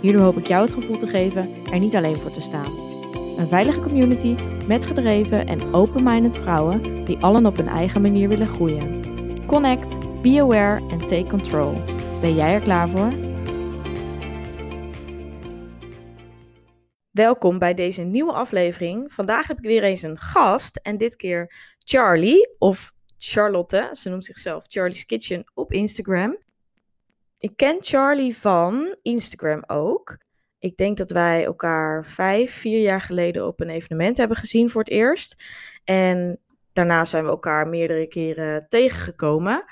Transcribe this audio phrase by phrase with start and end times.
[0.00, 2.72] Hierdoor hoop ik jou het gevoel te geven er niet alleen voor te staan.
[3.38, 8.48] Een veilige community met gedreven en open-minded vrouwen die allen op hun eigen manier willen
[8.48, 9.02] groeien.
[9.46, 11.72] Connect, be aware en take control.
[12.20, 13.12] Ben jij er klaar voor?
[17.10, 19.12] Welkom bij deze nieuwe aflevering.
[19.12, 23.88] Vandaag heb ik weer eens een gast en dit keer Charlie of Charlotte.
[23.92, 26.38] Ze noemt zichzelf Charlie's Kitchen op Instagram.
[27.40, 30.18] Ik ken Charlie van Instagram ook.
[30.58, 34.82] Ik denk dat wij elkaar vijf, vier jaar geleden op een evenement hebben gezien voor
[34.82, 35.36] het eerst.
[35.84, 36.40] En
[36.72, 39.64] daarna zijn we elkaar meerdere keren tegengekomen.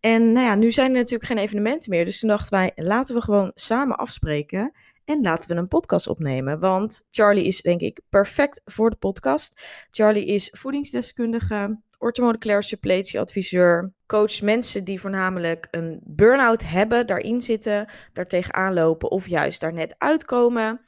[0.00, 2.04] En nou ja, nu zijn er natuurlijk geen evenementen meer.
[2.04, 4.72] Dus toen dachten wij, laten we gewoon samen afspreken.
[5.04, 6.60] En laten we een podcast opnemen.
[6.60, 9.60] Want Charlie is denk ik perfect voor de podcast.
[9.90, 13.92] Charlie is voedingsdeskundige, orthomoleculair suppletieadviseur.
[14.06, 19.72] Coach mensen die voornamelijk een burn-out hebben, daarin zitten, daar tegenaan lopen of juist daar
[19.72, 20.80] net uitkomen.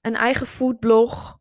[0.00, 1.38] Een eigen foodblog.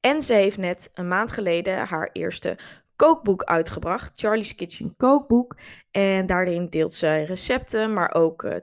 [0.00, 2.58] En ze heeft net een maand geleden haar eerste
[2.96, 5.56] kookboek uitgebracht, Charlie's Kitchen Kookboek.
[5.90, 8.54] En daarin deelt ze recepten, maar ook uh,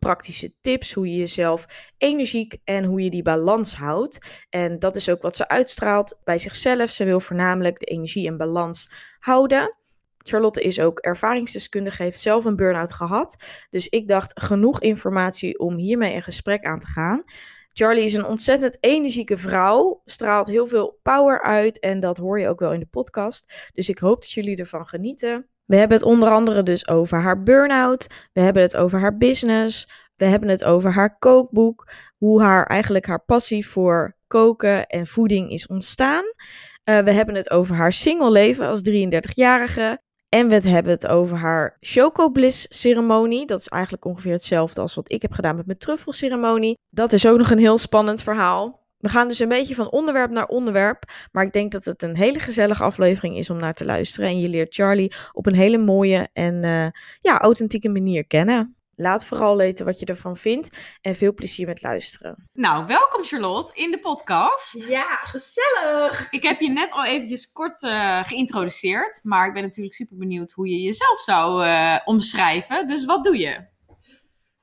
[0.00, 1.66] praktische tips hoe je jezelf
[1.98, 4.44] energiek en hoe je die balans houdt.
[4.48, 6.90] En dat is ook wat ze uitstraalt bij zichzelf.
[6.90, 9.76] Ze wil voornamelijk de energie en balans houden.
[10.18, 13.44] Charlotte is ook ervaringsdeskundige, heeft zelf een burn-out gehad.
[13.70, 17.24] Dus ik dacht genoeg informatie om hiermee een gesprek aan te gaan.
[17.72, 22.48] Charlie is een ontzettend energieke vrouw, straalt heel veel power uit en dat hoor je
[22.48, 23.70] ook wel in de podcast.
[23.74, 25.48] Dus ik hoop dat jullie ervan genieten.
[25.70, 28.06] We hebben het onder andere dus over haar burn-out.
[28.32, 29.88] We hebben het over haar business.
[30.16, 31.88] We hebben het over haar kookboek.
[32.18, 36.24] Hoe haar eigenlijk haar passie voor koken en voeding is ontstaan.
[36.24, 40.00] Uh, we hebben het over haar single leven als 33-jarige.
[40.28, 43.46] En we hebben het over haar Choco Bliss ceremonie.
[43.46, 46.78] Dat is eigenlijk ongeveer hetzelfde als wat ik heb gedaan met mijn truffelceremonie.
[46.88, 48.80] Dat is ook nog een heel spannend verhaal.
[49.00, 51.04] We gaan dus een beetje van onderwerp naar onderwerp.
[51.32, 54.28] Maar ik denk dat het een hele gezellige aflevering is om naar te luisteren.
[54.28, 56.86] En je leert Charlie op een hele mooie en uh,
[57.20, 58.74] ja, authentieke manier kennen.
[58.94, 60.76] Laat vooral weten wat je ervan vindt.
[61.00, 62.48] En veel plezier met luisteren.
[62.52, 64.84] Nou, welkom Charlotte in de podcast.
[64.88, 66.26] Ja, gezellig.
[66.30, 69.20] Ik heb je net al eventjes kort uh, geïntroduceerd.
[69.22, 72.86] Maar ik ben natuurlijk super benieuwd hoe je jezelf zou uh, omschrijven.
[72.86, 73.69] Dus wat doe je?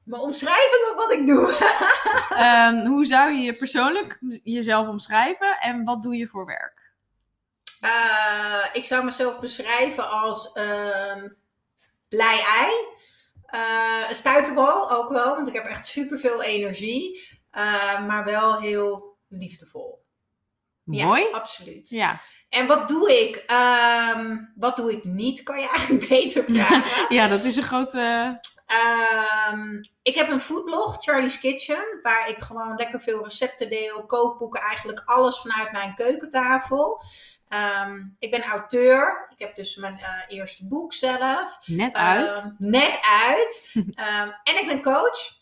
[0.07, 1.47] Mijn omschrijving op wat ik doe.
[2.39, 6.91] um, hoe zou je persoonlijk jezelf omschrijven en wat doe je voor werk?
[7.81, 11.37] Uh, ik zou mezelf beschrijven als een
[12.09, 12.71] blij ei.
[13.51, 17.27] Uh, een stuiterbal ook wel, want ik heb echt superveel energie.
[17.53, 20.05] Uh, maar wel heel liefdevol.
[20.83, 21.21] Mooi.
[21.21, 21.89] Ja, absoluut.
[21.89, 22.19] Ja.
[22.49, 23.45] En wat doe ik?
[24.15, 26.83] Um, wat doe ik niet, kan je eigenlijk beter vragen.
[27.17, 28.39] ja, dat is een grote...
[29.51, 34.61] Um, ik heb een foodblog, Charlie's Kitchen, waar ik gewoon lekker veel recepten deel, kookboeken,
[34.61, 37.01] eigenlijk alles vanuit mijn keukentafel.
[37.49, 39.27] Um, ik ben auteur.
[39.29, 41.59] Ik heb dus mijn uh, eerste boek zelf.
[41.65, 42.35] Net uit.
[42.35, 43.71] Uh, net uit.
[43.75, 43.85] um,
[44.53, 45.35] en ik ben coach.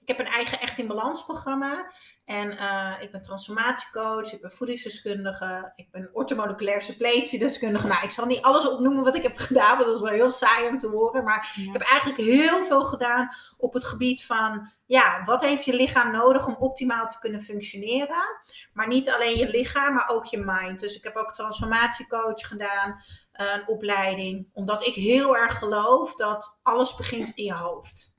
[0.00, 1.92] Ik heb een eigen Echt in Balans programma.
[2.26, 7.86] En uh, ik ben transformatiecoach, ik ben voedingsdeskundige, ik ben orthomoleculair suppletiedeskundige.
[7.86, 10.30] Nou, ik zal niet alles opnoemen wat ik heb gedaan, want dat is wel heel
[10.30, 11.24] saai om te horen.
[11.24, 11.62] Maar ja.
[11.62, 16.12] ik heb eigenlijk heel veel gedaan op het gebied van, ja, wat heeft je lichaam
[16.12, 18.24] nodig om optimaal te kunnen functioneren?
[18.72, 20.80] Maar niet alleen je lichaam, maar ook je mind.
[20.80, 26.94] Dus ik heb ook transformatiecoach gedaan, een opleiding, omdat ik heel erg geloof dat alles
[26.94, 28.15] begint in je hoofd.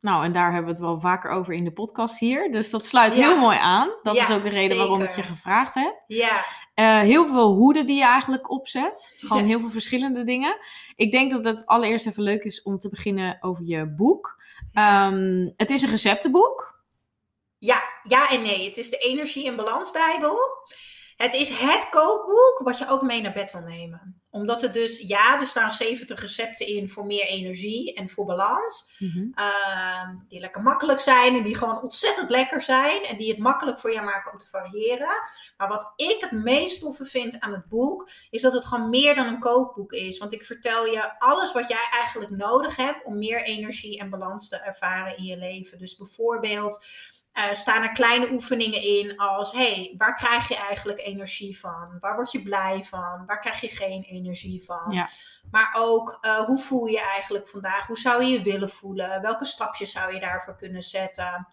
[0.00, 2.52] Nou, en daar hebben we het wel vaker over in de podcast hier.
[2.52, 3.20] Dus dat sluit ja.
[3.20, 3.88] heel mooi aan.
[4.02, 4.76] Dat ja, is ook de reden zeker.
[4.76, 6.02] waarom ik je gevraagd heb.
[6.06, 6.44] Ja.
[6.74, 9.12] Uh, heel veel hoeden die je eigenlijk opzet.
[9.16, 10.56] Gewoon heel veel verschillende dingen.
[10.96, 14.42] Ik denk dat het allereerst even leuk is om te beginnen over je boek.
[14.74, 16.82] Um, het is een receptenboek.
[17.58, 18.66] Ja, ja en nee.
[18.66, 20.38] Het is de Energie- en Balansbijbel.
[21.16, 24.17] Het is het kookboek wat je ook mee naar bed wil nemen.
[24.30, 28.90] Omdat het dus, ja, er staan 70 recepten in voor meer energie en voor balans.
[28.98, 29.32] Mm-hmm.
[29.34, 33.02] Uh, die lekker makkelijk zijn en die gewoon ontzettend lekker zijn.
[33.02, 35.22] En die het makkelijk voor je maken om te variëren.
[35.56, 39.14] Maar wat ik het meest toffe vind aan het boek, is dat het gewoon meer
[39.14, 40.18] dan een kookboek is.
[40.18, 44.48] Want ik vertel je alles wat jij eigenlijk nodig hebt om meer energie en balans
[44.48, 45.78] te ervaren in je leven.
[45.78, 46.84] Dus bijvoorbeeld
[47.38, 51.96] uh, staan er kleine oefeningen in als, hey, waar krijg je eigenlijk energie van?
[52.00, 53.26] Waar word je blij van?
[53.26, 54.90] Waar krijg je geen energie van?
[54.92, 55.10] Ja.
[55.50, 57.86] Maar ook, uh, hoe voel je eigenlijk vandaag?
[57.86, 59.22] Hoe zou je je willen voelen?
[59.22, 61.48] Welke stapjes zou je daarvoor kunnen zetten?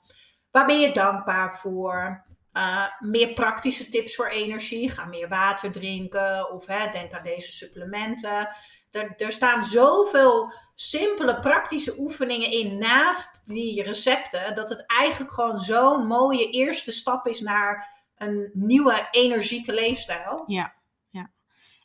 [0.51, 2.23] Waar ben je dankbaar voor?
[2.53, 4.89] Uh, meer praktische tips voor energie.
[4.89, 8.49] Ga meer water drinken of hè, denk aan deze supplementen.
[8.95, 14.55] Er, er staan zoveel simpele praktische oefeningen in naast die recepten.
[14.55, 20.43] Dat het eigenlijk gewoon zo'n mooie eerste stap is naar een nieuwe energieke leefstijl.
[20.47, 20.73] Ja,
[21.09, 21.31] ja.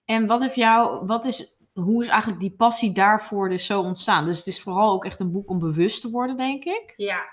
[0.04, 4.24] En wat heeft jou, wat is, hoe is eigenlijk die passie daarvoor dus zo ontstaan?
[4.24, 6.94] Dus het is vooral ook echt een boek om bewust te worden, denk ik.
[6.96, 7.24] Ja,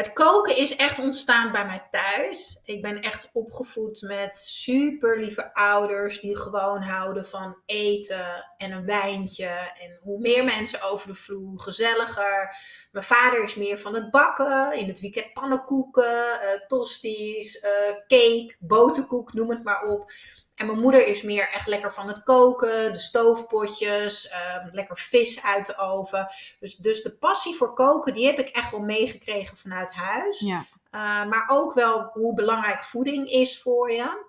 [0.00, 2.60] het koken is echt ontstaan bij mij thuis.
[2.64, 8.84] Ik ben echt opgevoed met super lieve ouders die gewoon houden van eten en een
[8.84, 9.46] wijntje.
[9.80, 12.56] En hoe meer mensen over de vloer, gezelliger.
[12.92, 14.72] Mijn vader is meer van het bakken.
[14.72, 17.70] In het weekend pannenkoeken, uh, tosties, uh,
[18.06, 20.12] cake, boterkoek, noem het maar op.
[20.60, 25.42] En mijn moeder is meer echt lekker van het koken, de stoofpotjes, uh, lekker vis
[25.42, 26.28] uit de oven.
[26.58, 30.40] Dus, dus de passie voor koken, die heb ik echt wel meegekregen vanuit huis.
[30.40, 30.66] Ja.
[30.94, 34.26] Uh, maar ook wel hoe belangrijk voeding is voor je.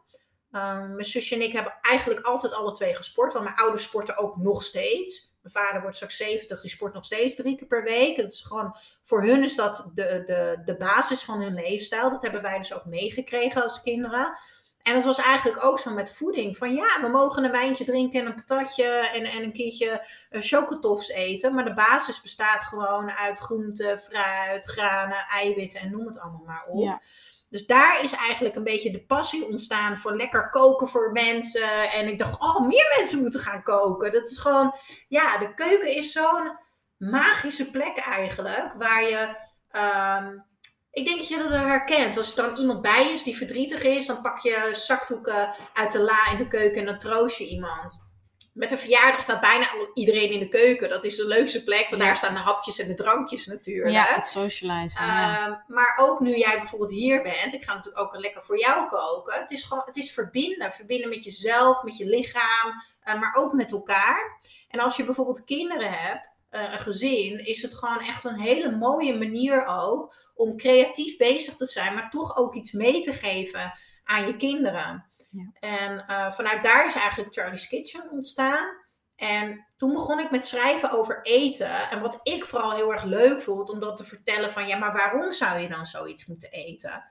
[0.51, 3.33] Uh, mijn zusje en ik hebben eigenlijk altijd alle twee gesport.
[3.33, 5.33] Want mijn ouders sporten ook nog steeds.
[5.41, 8.17] Mijn vader wordt straks 70, die sport nog steeds drie keer per week.
[8.17, 12.09] Dat is gewoon, voor hun is dat de, de, de basis van hun leefstijl.
[12.09, 14.37] Dat hebben wij dus ook meegekregen als kinderen.
[14.83, 16.57] En het was eigenlijk ook zo met voeding.
[16.57, 20.41] Van ja, we mogen een wijntje drinken en een patatje en, en een keertje uh,
[20.41, 21.53] chocotofs eten.
[21.53, 26.65] Maar de basis bestaat gewoon uit groenten, fruit, granen, eiwitten en noem het allemaal maar
[26.69, 26.83] op.
[26.83, 27.01] Ja.
[27.49, 31.89] Dus daar is eigenlijk een beetje de passie ontstaan voor lekker koken voor mensen.
[31.89, 34.11] En ik dacht, oh, meer mensen moeten gaan koken.
[34.11, 34.75] Dat is gewoon,
[35.07, 36.57] ja, de keuken is zo'n
[36.97, 38.73] magische plek eigenlijk.
[38.73, 39.49] Waar je...
[39.71, 40.49] Um,
[40.91, 42.17] ik denk dat je dat herkent.
[42.17, 45.99] Als er dan iemand bij is die verdrietig is, dan pak je zakdoeken uit de
[45.99, 48.09] la in de keuken en dan troost je iemand.
[48.53, 50.89] Met een verjaardag staat bijna iedereen in de keuken.
[50.89, 52.07] Dat is de leukste plek, want Ja.
[52.07, 53.91] daar staan de hapjes en de drankjes natuurlijk.
[53.95, 55.05] Ja, het socializen.
[55.05, 55.45] ja.
[55.47, 58.87] Ehm, maar ook nu jij bijvoorbeeld hier bent, ik ga natuurlijk ook lekker voor jou
[58.89, 59.39] koken.
[59.39, 60.71] Het is gewoon, het is verbinden.
[60.71, 62.71] Verbinden met jezelf, met je lichaam,
[63.03, 64.39] eh, maar ook met elkaar.
[64.69, 69.17] En als je bijvoorbeeld kinderen hebt, een gezin, is het gewoon echt een hele mooie
[69.17, 74.27] manier ook om creatief bezig te zijn, maar toch ook iets mee te geven aan
[74.27, 75.05] je kinderen.
[75.29, 75.51] Ja.
[75.59, 78.79] En eh, vanuit daar is eigenlijk Charlie's Kitchen ontstaan.
[79.15, 81.89] En toen begon ik met schrijven over eten.
[81.89, 84.93] En wat ik vooral heel erg leuk vond, om dat te vertellen van ja, maar
[84.93, 87.03] waarom zou je dan zoiets moeten eten?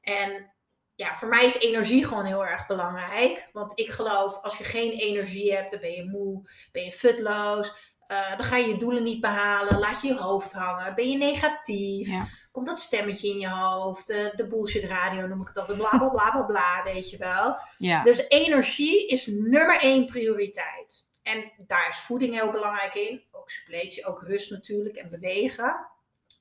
[0.00, 0.52] En
[0.94, 3.48] ja, voor mij is energie gewoon heel erg belangrijk.
[3.52, 7.96] Want ik geloof, als je geen energie hebt, dan ben je moe, ben je futloos.
[8.08, 11.16] Eh, dan ga je je doelen niet behalen, laat je je hoofd hangen, ben je
[11.16, 12.08] negatief.
[12.08, 12.26] Ja.
[12.52, 15.98] Komt dat stemmetje in je hoofd, de, de bullshit radio noem ik het altijd, bla
[15.98, 17.56] bla bla bla bla, weet je wel.
[17.76, 18.02] ja.
[18.02, 21.08] Dus energie is nummer één prioriteit.
[21.22, 23.22] En daar is voeding heel belangrijk in.
[23.32, 25.86] Ook suppletie, ook rust natuurlijk en bewegen.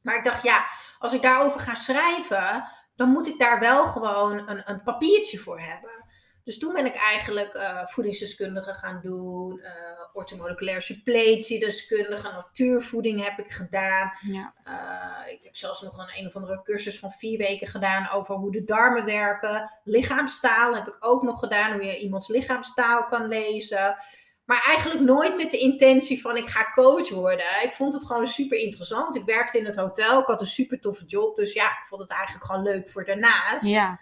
[0.01, 0.65] Maar ik dacht, ja,
[0.99, 5.59] als ik daarover ga schrijven, dan moet ik daar wel gewoon een, een papiertje voor
[5.59, 6.05] hebben.
[6.47, 9.69] Dus toen ben ik eigenlijk eh voedingsdeskundige gaan doen, uh,
[10.13, 14.11] ortomoleculair suppletiedeskundige, natuurvoeding heb ik gedaan.
[14.21, 14.53] ja.
[14.67, 18.35] Uh, ik heb zelfs nog een, een of andere cursus van vier weken gedaan over
[18.35, 19.71] hoe de darmen werken.
[19.83, 23.97] Lichaamstaal heb ik ook nog gedaan, hoe je iemands lichaamstaal kan lezen.
[24.45, 27.63] Maar eigenlijk nooit met de intentie van ik ga coach worden.
[27.63, 29.15] Ik vond het gewoon super interessant.
[29.15, 31.35] Ik werkte in het hotel, ik had een super toffe job.
[31.35, 33.65] Dus ja, ik vond het eigenlijk gewoon leuk voor daarnaast.
[33.65, 33.99] ja.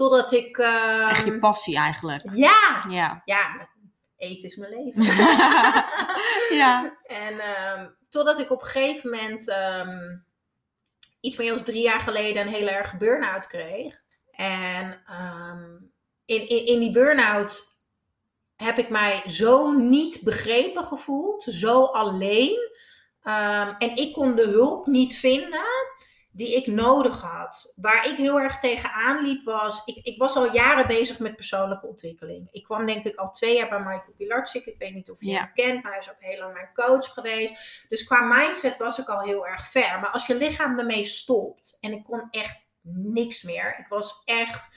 [0.00, 0.58] Totdat ik...
[0.58, 2.22] Uh, Echt je passie eigenlijk.
[2.32, 3.22] Ja, Ja.
[3.24, 3.68] ja,
[4.16, 5.02] eten is mijn leven.
[6.62, 6.98] ja.
[7.02, 10.24] En um, totdat ik op een gegeven moment, um,
[11.20, 14.02] iets meer dan drie jaar geleden, een hele erg burn-out kreeg.
[14.30, 15.92] En um,
[16.24, 17.78] in, in, in die burn-out
[18.56, 22.70] heb ik mij zo niet begrepen gevoeld, zo alleen.
[23.78, 25.89] en ik kon de hulp niet vinden
[26.40, 27.72] die ik nodig had.
[27.76, 31.86] Waar ik heel erg tegenaan liep was, ik, ik was al jaren bezig met persoonlijke
[31.86, 32.48] ontwikkeling.
[32.52, 34.64] Ik kwam denk ik al twee jaar bij Michael Pilarczyk.
[34.66, 35.38] Ik weet niet of je Ja.
[35.38, 37.84] hem kent, maar hij is ook heel lang mijn coach geweest.
[37.88, 40.00] Dus qua mindset was ik al heel erg ver.
[40.00, 43.76] Maar als je lichaam ermee stopt, en ik kon echt niks meer.
[43.78, 44.74] Ik was echt,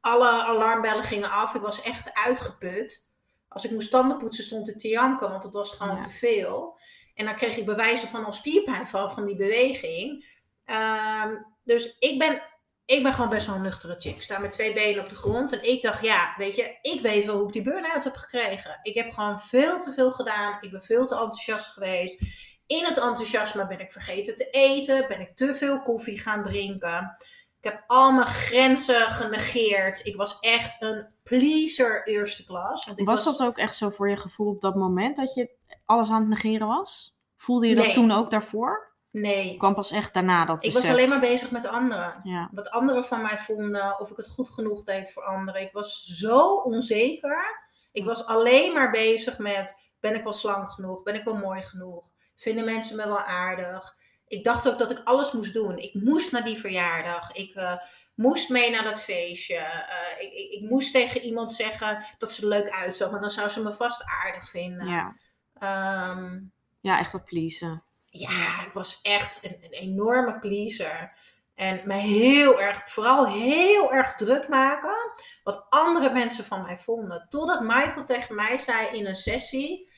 [0.00, 1.54] alle alarmbellen gingen af.
[1.54, 3.08] Ik was echt uitgeput.
[3.48, 6.02] Als ik moest tanden poetsen stond ik te janken, want het was gewoon Ja.
[6.02, 6.78] te veel.
[7.14, 10.34] En dan kreeg ik bewijzen van al spierpijn van, van die beweging.
[10.66, 12.42] Ehm, dus ik ben,
[12.84, 14.16] ik ben gewoon best wel een nuchtere chick.
[14.16, 15.52] Ik sta met twee benen op de grond.
[15.52, 18.78] En ik dacht, ja, weet je, ik weet wel hoe ik die burn-out heb gekregen.
[18.82, 20.56] Ik heb gewoon veel te veel gedaan.
[20.60, 22.20] Ik ben veel te enthousiast geweest.
[22.66, 25.08] In het enthousiasme ben ik vergeten te eten.
[25.08, 27.16] Ben ik te veel koffie gaan drinken.
[27.60, 30.06] Ik heb al mijn grenzen genegeerd.
[30.06, 32.84] Ik was echt een pleaser eerste klas.
[32.86, 35.50] Want ik Was dat ook echt zo voor je gevoel op dat moment dat je
[35.84, 37.18] alles aan het negeren was?
[37.36, 37.94] Voelde je dat Nee.
[37.94, 38.85] toen ook daarvoor?
[39.20, 42.20] Nee, kwam pas echt daarna dat ik was alleen maar bezig met anderen.
[42.22, 45.60] Ja, Wat anderen van mij vonden, of ik het goed genoeg deed voor anderen.
[45.60, 47.64] Ik was zo onzeker.
[47.92, 51.02] Ik was alleen maar bezig met, ben ik wel slank genoeg?
[51.02, 52.10] Ben ik wel mooi genoeg?
[52.36, 53.96] Vinden mensen me wel aardig?
[54.26, 55.78] Ik dacht ook dat ik alles moest doen.
[55.78, 57.32] Ik moest naar die verjaardag.
[57.32, 57.76] Ik eh,
[58.14, 59.56] moest mee naar dat feestje.
[59.56, 63.10] Eh, ik, ik, ik moest tegen iemand zeggen dat ze er leuk uitzag.
[63.10, 64.86] Want dan zou ze me vast aardig vinden.
[64.86, 65.16] ja.
[65.58, 66.38] Ehm,
[66.80, 67.85] ja echt dat pleasen.
[68.20, 71.12] Ja, ik was echt een, een enorme pleaser.
[71.54, 74.96] En mij heel erg, vooral heel erg druk maken.
[75.42, 77.26] Wat andere mensen van mij vonden.
[77.28, 79.90] Totdat Michael tegen mij zei in een sessie.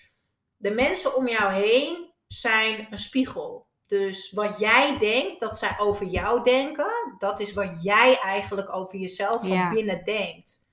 [0.56, 3.66] De mensen om jou heen zijn een spiegel.
[3.86, 7.14] Dus wat jij denkt dat zij over jou denken.
[7.18, 9.70] Dat is wat jij eigenlijk over jezelf van Ja.
[9.70, 10.66] binnen denkt.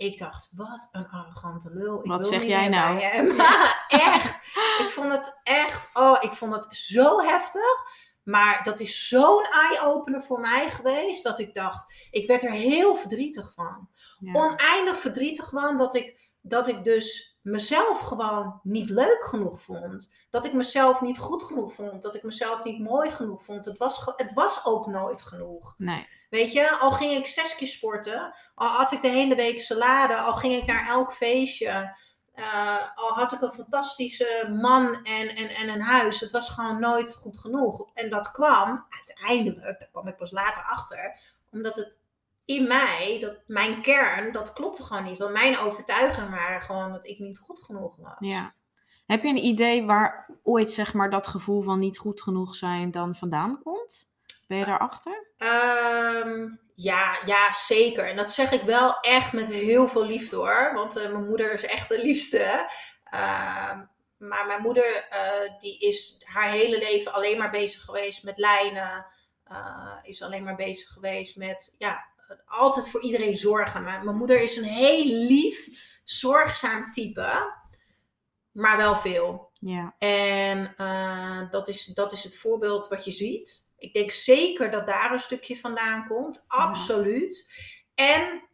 [0.00, 1.98] Ik dacht, wat een arrogante lul.
[1.98, 3.00] Ik Wat wil zeg niet jij nou?
[3.88, 4.46] echt.
[4.78, 7.82] Ik vond het echt, oh, ik vond het zo heftig.
[8.22, 11.24] Maar dat is zo'n eye-opener voor mij geweest.
[11.24, 13.88] Dat ik dacht, ik werd er heel verdrietig van.
[14.18, 14.32] Ja.
[14.32, 20.12] Oneindig verdrietig van dat ik, dat ik dus mezelf gewoon niet leuk genoeg vond.
[20.30, 22.02] Dat ik mezelf niet goed genoeg vond.
[22.02, 23.64] Dat ik mezelf niet mooi genoeg vond.
[23.64, 25.74] Het was, het was ook nooit genoeg.
[25.78, 26.08] Nee.
[26.30, 30.16] Weet je, al ging ik zes keer sporten, al had ik de hele week salade,
[30.16, 31.96] al ging ik naar elk feestje,
[32.34, 36.20] eh, al had ik een fantastische man en, en, en een huis.
[36.20, 37.90] Het was gewoon nooit goed genoeg.
[37.94, 41.18] En dat kwam uiteindelijk, daar kwam ik pas later achter,
[41.50, 41.98] omdat het
[42.50, 45.18] in mij, dat, mijn kern, dat klopte gewoon niet.
[45.18, 48.16] Want mijn overtuigingen waren gewoon dat ik niet goed genoeg was.
[48.18, 48.54] Ja.
[49.06, 52.90] Heb je een idee waar ooit zeg maar dat gevoel van niet goed genoeg zijn
[52.90, 54.12] dan vandaan komt?
[54.48, 55.32] Ben je daarachter?
[55.36, 58.08] Ehm, ja, ja, zeker.
[58.08, 60.70] En dat zeg ik wel echt met heel veel liefde hoor.
[60.74, 62.70] Want eh, mijn moeder is echt de liefste.
[63.04, 63.84] Ehm,
[64.18, 69.06] maar mijn moeder eh, die is haar hele leven alleen maar bezig geweest met lijnen.
[69.44, 72.09] Eh, is alleen maar bezig geweest met ja,
[72.46, 73.82] altijd voor iedereen zorgen.
[73.82, 75.68] Maar mijn moeder is een heel lief,
[76.04, 77.58] zorgzaam type.
[78.52, 79.50] Maar wel veel.
[79.60, 79.94] Ja.
[79.98, 83.72] En eh, dat, is, dat is het voorbeeld wat je ziet.
[83.78, 86.44] Ik denk zeker dat daar een stukje vandaan komt.
[86.46, 87.50] Absoluut.
[87.94, 88.48] En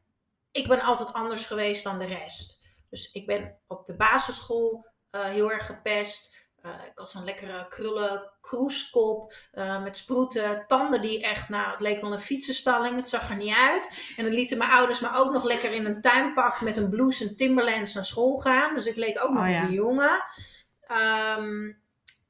[0.51, 2.61] ik ben altijd anders geweest dan de rest.
[2.91, 6.36] Dus ik ben op de basisschool eh, heel erg gepest.
[6.67, 10.65] Eh, ik had zo'n lekkere krullen kroeskop eh, met sproeten.
[10.67, 12.97] Tanden die echt, nou, het leek wel een fietsenstalling.
[12.97, 14.13] Het zag er niet uit.
[14.17, 17.29] En dan lieten mijn ouders me ook nog lekker in een tuinpak met een blouse
[17.29, 18.75] en Timberlands naar school gaan.
[18.75, 19.63] Dus ik leek ook nog Oh ja.
[19.63, 20.25] een jongen.
[20.81, 21.73] Ehm,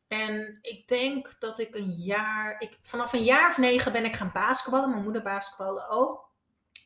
[0.08, 4.14] en ik denk dat ik een jaar, ik, vanaf een jaar of negen ben ik
[4.14, 4.90] gaan basketballen.
[4.90, 6.25] Mijn moeder basketbalde ook.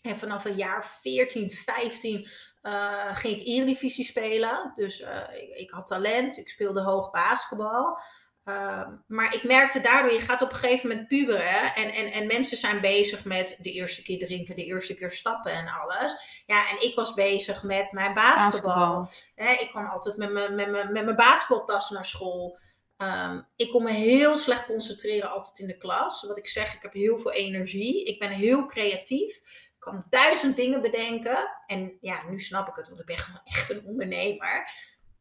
[0.03, 2.29] En vanaf een jaar 14, 15
[2.63, 4.73] eh, ging ik Eredivisie spelen.
[4.77, 7.99] Dus eh, ik, ik had talent, ik speelde hoog basketbal.
[8.45, 11.75] Ehm, maar ik merkte daardoor, je gaat op een gegeven moment puberen.
[11.75, 15.53] En, en, en mensen zijn bezig met de eerste keer drinken, de eerste keer stappen
[15.53, 16.43] en alles.
[16.47, 19.09] Ja, en ik was bezig met mijn basketbal.
[19.35, 22.59] Ik kwam altijd met mijn, met mijn, met mijn basketbaltas naar school.
[22.97, 26.23] Ehm, ik kon me heel slecht concentreren altijd in de klas.
[26.23, 28.05] Wat ik zeg, ik heb heel veel energie.
[28.05, 29.41] Ik ben heel creatief.
[29.81, 31.51] Ik kan duizend dingen bedenken.
[31.67, 34.71] En ja, nu snap ik het, want ik ben gewoon echt een ondernemer.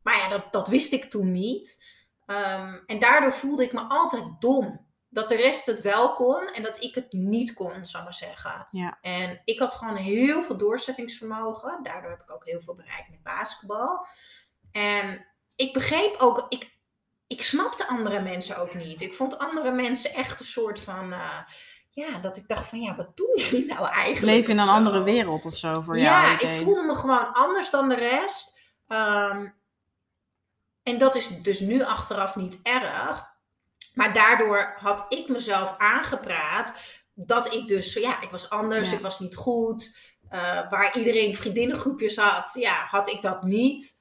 [0.01, 1.85] Maar ja, dat, dat wist ik toen niet.
[2.25, 4.87] Ehm, en daardoor voelde ik me altijd dom.
[5.09, 8.67] Dat de rest het wel kon en dat ik het niet kon, zou maar zeggen.
[8.71, 8.97] Ja.
[9.01, 11.83] En ik had gewoon heel veel doorzettingsvermogen.
[11.83, 14.05] Daardoor heb ik ook heel veel bereikt met basketbal.
[14.71, 15.25] En
[15.55, 16.77] ik begreep ook, ik,
[17.27, 19.01] ik snapte andere mensen ook niet.
[19.01, 21.39] Ik vond andere mensen echt een soort van, eh,
[21.89, 24.25] ja, dat ik dacht van, ja, wat doen jullie nou eigenlijk?
[24.35, 26.33] Leven in een andere wereld of zo voor ja, jou.
[26.33, 26.63] ik idee.
[26.63, 28.59] voelde me gewoon anders dan de rest.
[28.87, 29.47] Ehm,
[30.83, 33.27] en dat is dus nu achteraf niet erg.
[33.93, 36.73] Maar daardoor had ik mezelf aangepraat
[37.13, 38.95] dat ik dus, ja, ik was anders, Ja.
[38.95, 39.97] ik was niet goed.
[40.29, 43.97] Eh, waar iedereen vriendinnengroepjes had, ja, had ik dat niet.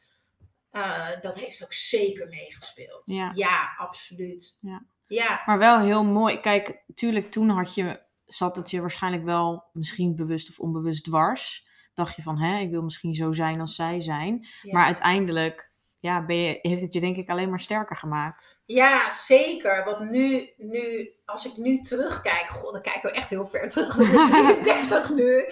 [0.70, 3.02] Eh, dat heeft ook zeker meegespeeld.
[3.04, 3.74] Ja.
[3.78, 4.56] absoluut.
[4.60, 4.82] Ja.
[5.08, 6.40] Ja, Maar wel heel mooi.
[6.40, 11.66] Kijk, tuurlijk, toen had je, zat het je waarschijnlijk wel misschien bewust of onbewust dwars.
[11.94, 14.46] Dacht je van, hè, ik wil misschien zo zijn als zij zijn.
[14.62, 14.72] ja.
[14.72, 15.67] Maar uiteindelijk
[16.00, 18.60] ja, ben je, heeft het je denk ik alleen maar sterker gemaakt.
[18.66, 19.84] Ja, zeker.
[19.84, 23.98] Want nu, nu, als ik nu terugkijk, god, dan kijken we echt heel ver terug.
[23.98, 25.46] Ik 30 nu.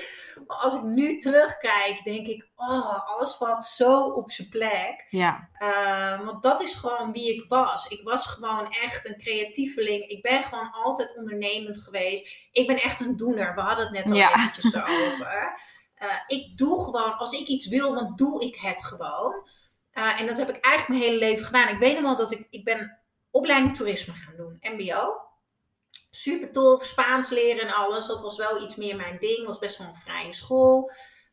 [0.47, 5.07] Maar als ik nu terugkijk, denk ik, oh, alles valt zo op zijn plek.
[5.09, 7.87] Ja, Uh, want dat is gewoon wie ik was.
[7.89, 10.05] Ik was gewoon echt een creatieveling.
[10.05, 12.37] Ik ben gewoon altijd ondernemend geweest.
[12.53, 13.55] Ik ben echt een doener.
[13.55, 14.35] We hadden het net al Ja.
[14.35, 15.61] eventjes erover.
[16.03, 19.49] Uh, ik doe gewoon, als ik iets wil, dan doe ik het gewoon.
[19.99, 21.69] Uh, en dat heb ik eigenlijk mijn hele leven gedaan.
[21.69, 22.99] Ik weet nog wel dat ik, ik ben
[23.31, 25.21] opleiding toerisme gaan doen, MBO.
[26.11, 28.07] Super tof, Spaans leren en alles.
[28.07, 29.47] Dat was wel iets meer mijn ding.
[29.47, 30.91] was best wel een vrije school.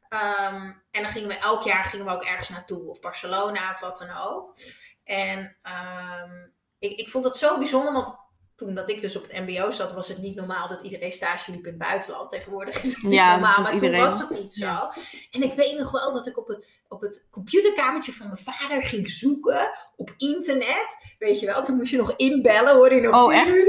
[0.10, 3.80] Um, en dan gingen we elk jaar gingen we ook ergens naartoe, of Barcelona of
[3.80, 4.58] wat dan ook.
[5.04, 8.16] En um, ik, ik vond het zo bijzonder, want
[8.56, 11.52] toen dat ik dus op het MBO zat, was het niet normaal dat iedereen stage
[11.52, 12.30] liep in het buitenland.
[12.30, 14.00] Tegenwoordig is het niet Ja, normaal, maar iedereen.
[14.00, 14.66] toen was het niet zo.
[14.66, 14.94] Ja.
[15.32, 18.84] En ik weet nog wel dat ik op het, op het computerkamertje van mijn vader
[18.84, 20.98] ging zoeken op internet.
[21.20, 23.24] Weet je wel, toen moest je nog inbellen, hoorde je nog.
[23.26, 23.54] Oh, echt?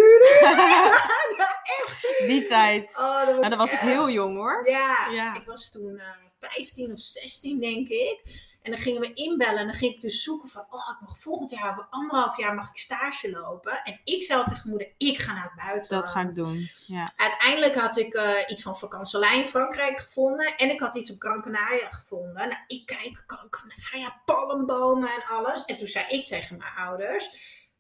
[1.63, 2.27] echt?
[2.27, 2.97] Die tijd.
[2.99, 4.69] Oh, dat was, Nou, dan was ik heel jong hoor.
[4.71, 5.35] ja, Ja.
[5.35, 6.07] ik was toen eh
[6.41, 8.21] 15 of 16 denk ik.
[8.65, 11.19] En dan gingen we inbellen en dan ging ik dus zoeken van, oh, ik mag
[11.19, 13.83] volgend jaar, anderhalf jaar mag ik stage lopen.
[13.83, 16.05] En ik zei tegen moeder, ik ga naar het buitenland.
[16.05, 16.71] Dat ga ik doen.
[16.87, 17.09] Ja.
[17.17, 20.57] Uiteindelijk had ik eh, iets van vakantielijn in Frankrijk gevonden.
[20.57, 22.49] En ik had iets op Gran Canaria gevonden.
[22.49, 25.65] Nou, ik kijk Gran Canaria, palmbomen en alles.
[25.65, 27.31] En toen zei ik tegen mijn ouders,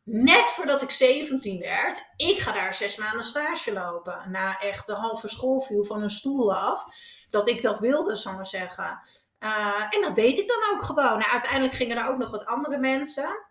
[0.03, 4.31] net voordat ik 17 werd, ik ga daar zes maanden stage lopen.
[4.31, 6.85] Na echt de halve school viel van een stoel af.
[7.31, 9.01] Dat ik dat wilde, zal ik maar zeggen.
[9.45, 11.19] Uh, en dat deed ik dan ook gewoon.
[11.19, 13.49] Nou, uiteindelijk gingen er ook nog wat andere mensen.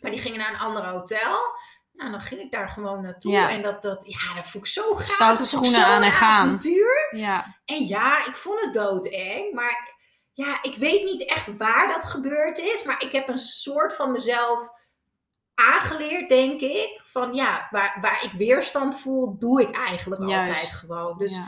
[0.00, 1.38] Maar die gingen naar een ander hotel.
[1.92, 3.32] Nou, dan ging ik daar gewoon naartoe.
[3.32, 3.50] Ja.
[3.50, 5.10] En dat, dat, ja, dat vond ik zo gaaf.
[5.10, 6.46] Stoute schoenen aan en gaan.
[6.46, 7.08] avontuur.
[7.16, 7.56] Ja.
[7.64, 9.54] En ja, ik vond het doodeng.
[9.54, 9.94] Maar
[10.32, 12.84] ja, ik weet niet echt waar dat gebeurd is.
[12.84, 14.70] Maar ik heb een soort van mezelf
[15.54, 17.00] aangeleerd, denk ik.
[17.04, 20.50] Van ja, waar, waar ik weerstand voel, doe ik eigenlijk Juist.
[20.50, 21.18] altijd gewoon.
[21.18, 21.46] Dus ja.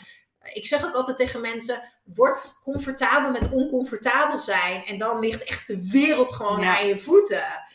[0.52, 4.84] Ik zeg ook altijd tegen mensen: word comfortabel met oncomfortabel zijn.
[4.84, 6.78] En dan ligt echt de wereld gewoon Ja.
[6.78, 7.70] aan je voeten.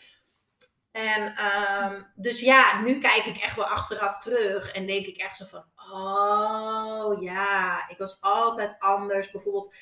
[0.91, 5.35] En ehm, dus ja, nu kijk ik echt wel achteraf terug en denk ik echt
[5.35, 9.31] zo van: oh ja, ik was altijd anders.
[9.31, 9.75] Bijvoorbeeld.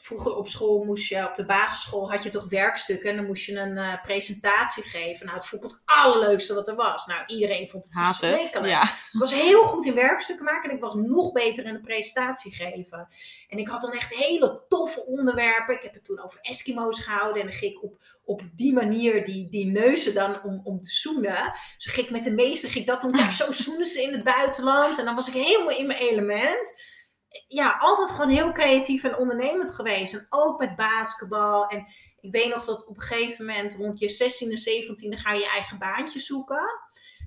[0.00, 3.46] Vroeger op school moest je, op de basisschool had je toch werkstukken en dan moest
[3.46, 5.26] je een eh, presentatie geven.
[5.26, 7.06] Nou, het vond ik het allerleukste wat er was.
[7.06, 8.72] Nou, iedereen vond het Haat verschrikkelijk.
[8.72, 8.82] Ja.
[8.82, 12.52] Ik was heel goed in werkstukken maken en ik was nog beter in de presentatie
[12.52, 13.08] geven.
[13.48, 15.74] En ik had dan echt hele toffe onderwerpen.
[15.74, 19.24] Ik heb het toen over Eskimo's gehouden en dan ging ik op, op die manier
[19.24, 21.52] die, die neuzen dan om, om te zoenen.
[21.76, 23.12] Dus ging ik met de meeste, ging ik dat doen.
[23.12, 24.98] Kijk, zo zoenen ze in het buitenland.
[24.98, 26.74] En dan was ik helemaal in mijn element.
[27.48, 30.14] Ja, altijd gewoon heel creatief en ondernemend geweest.
[30.14, 31.66] En ook met basketbal.
[31.68, 31.86] En
[32.20, 35.38] ik weet nog dat op een gegeven moment rond je 16 en 17 ga je
[35.40, 36.80] je eigen baantje zoeken.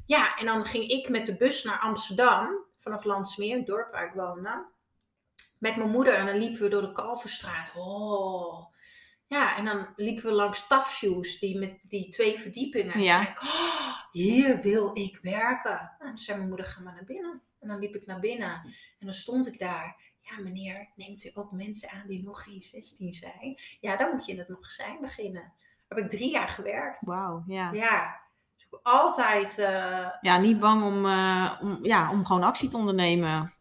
[0.06, 4.06] Ja, en dan ging ik met de bus naar Amsterdam, vanaf Landsmeer, het dorp waar
[4.06, 4.66] ik woonde.
[5.60, 7.72] Met mijn moeder en dan liepen we door de Kalverstraat.
[7.76, 8.66] Oh.
[9.28, 12.94] Ja, en dan liepen we langs tafshoes, die met die twee verdiepingen.
[12.94, 13.16] En Ja.
[13.18, 15.92] toen zei ik, oh, hier wil ik werken.
[16.00, 17.42] Nou, dan zei mijn moeder, ga maar naar binnen.
[17.62, 18.52] En dan liep ik naar binnen
[19.00, 20.10] en dan stond ik daar.
[20.22, 23.60] Ja, meneer, neemt u ook mensen aan die nog geen 16 zijn?
[23.80, 25.54] Ja, dan moet je in het magazijn beginnen.
[25.88, 27.06] Daar heb ik drie jaar gewerkt.
[27.06, 27.72] Wauw, ja.
[27.72, 28.20] Ja,
[28.58, 29.58] dus altijd.
[29.58, 33.54] eh, Ja, niet bang om, eh, om, ja, om gewoon actie te ondernemen.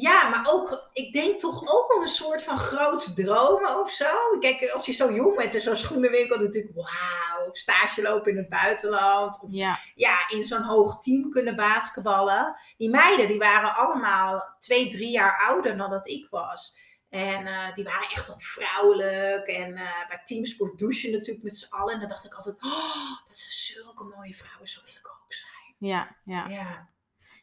[0.00, 4.38] Ja, maar ook, ik denk toch ook wel een soort van groots dromen of zo.
[4.40, 8.36] Kijk, als je zo jong bent in zo'n schoenenwinkel, natuurlijk, wauw, op stage lopen in
[8.36, 9.42] het buitenland.
[9.42, 12.56] Of Ja, ja, in zo'n hoog team kunnen basketballen.
[12.76, 16.76] Die meiden, die waren allemaal twee, drie jaar ouder dan dat ik was.
[17.08, 19.46] En eh, die waren echt wel vrouwelijk.
[19.46, 21.94] En eh, bij teamsport douchen natuurlijk met z'n allen.
[21.94, 25.32] En dan dacht ik altijd, oh, dat zijn zulke mooie vrouwen, zo wil ik ook
[25.32, 25.74] zijn.
[25.78, 26.48] ja, ja.
[26.48, 26.90] Ja.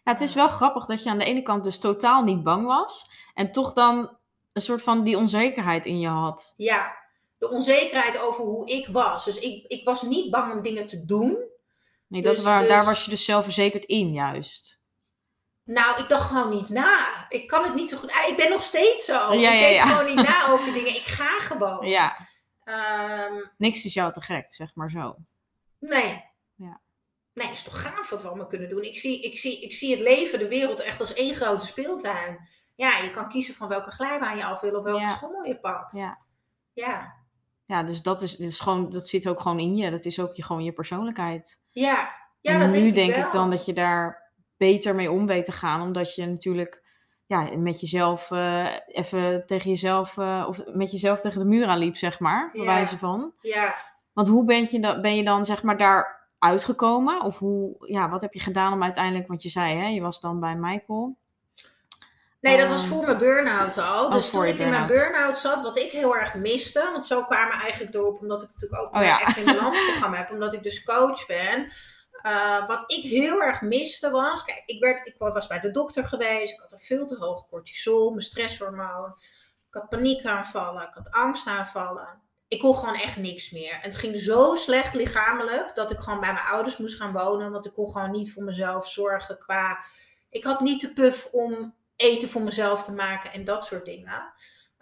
[0.03, 2.65] Ja, het is wel grappig dat je aan de ene kant dus totaal niet bang
[2.67, 3.11] was.
[3.33, 4.17] En toch dan
[4.53, 6.53] een soort van die onzekerheid in je had.
[6.57, 6.95] Ja,
[7.37, 9.25] de onzekerheid over hoe ik was.
[9.25, 11.37] Dus ik, ik was niet bang om dingen te doen.
[12.07, 14.77] Nee, dat Dus- waar, dus- daar was je dus zelfverzekerd in juist.
[15.63, 17.25] Nou, ik dacht gewoon niet na.
[17.29, 18.11] Ik kan het niet zo goed.
[18.11, 19.33] Ah, Ik ben nog steeds zo.
[19.33, 19.85] Ja, ik denk ja.
[19.87, 20.95] gewoon niet na over dingen.
[20.95, 21.87] Ik ga gewoon.
[21.87, 22.27] Ja,
[22.63, 25.15] Ehm, niks is jou te gek, zeg maar zo.
[25.79, 26.27] nee.
[27.39, 28.83] Nee, het is toch gaaf wat we allemaal kunnen doen.
[28.83, 32.49] Ik zie, ik, zie, ik zie het leven, de wereld echt als één grote speeltuin.
[32.75, 35.07] Ja, je kan kiezen van welke glijbaan je af wil of welke Ja.
[35.07, 35.93] schommel je pakt.
[35.95, 36.17] Ja.
[36.73, 37.13] Ja.
[37.65, 39.91] Ja, dus dat, is, dit is gewoon, dat zit ook gewoon in je.
[39.91, 41.63] Dat is ook je, gewoon je persoonlijkheid.
[41.71, 42.11] Ja.
[42.41, 45.51] ja en dat nu denk, ik dan dat je daar beter mee om weet te
[45.51, 45.81] gaan.
[45.81, 46.83] Omdat je natuurlijk
[47.25, 50.17] ja, met jezelf eh, even tegen jezelf...
[50.17, 52.49] eh, of met jezelf tegen de muur aanliep, zeg maar.
[52.51, 52.67] Bij Ja.
[52.67, 53.33] wijze van.
[53.41, 53.75] Ja.
[54.13, 57.21] Want hoe ben je, dan, ben je dan zeg maar daar uitgekomen?
[57.21, 60.19] Of hoe, ja, wat heb je gedaan om uiteindelijk, want je zei hè, je was
[60.19, 61.17] dan bij Michael.
[62.41, 64.05] Nee, dat was Ehm, voor mijn burn-out al.
[64.05, 65.37] oh, dus toen ik in mijn burn-out.
[65.37, 68.81] zat, wat ik heel erg miste, want zo kwamen we eigenlijk door omdat ik natuurlijk
[68.81, 69.19] ook Oh ja.
[69.19, 71.71] een echt in balansprogramma heb, omdat ik dus coach ben.
[72.25, 76.03] Uh, wat ik heel erg miste was, kijk, ik, werd, ik was bij de dokter
[76.03, 79.13] geweest, ik had een veel te hoog cortisol, mijn stresshormoon,
[79.67, 82.21] ik had paniekaanvallen, ik had angstaanvallen.
[82.49, 83.77] Ik kon gewoon echt niks meer.
[83.81, 87.65] Het ging zo slecht lichamelijk dat ik gewoon bij mijn ouders moest gaan wonen, want
[87.65, 89.85] ik kon gewoon niet voor mezelf zorgen qua.
[90.29, 94.33] Ik had niet de puff om eten voor mezelf te maken en dat soort dingen.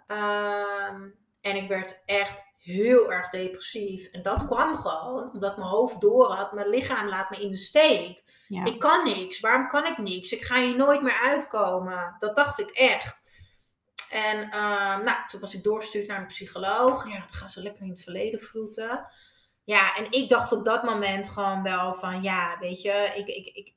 [0.06, 4.06] Um, en ik werd echt heel erg depressief.
[4.06, 7.56] En dat kwam gewoon omdat mijn hoofd door had, mijn lichaam laat me in de
[7.56, 8.22] steek.
[8.48, 8.64] Ja.
[8.64, 9.40] Ik kan niks.
[9.40, 10.32] Waarom kan ik niks?
[10.32, 12.16] Ik ga hier nooit meer uitkomen.
[12.18, 13.27] Dat dacht ik echt.
[14.10, 17.08] En uh, nou, toen was ik doorgestuurd naar een psycholoog.
[17.08, 19.06] Ja, dan gaan ze lekker in het verleden vroeten.
[19.64, 23.46] Ja, en ik dacht op dat moment gewoon wel van, ja, weet je, ik, ik,
[23.46, 23.72] ik,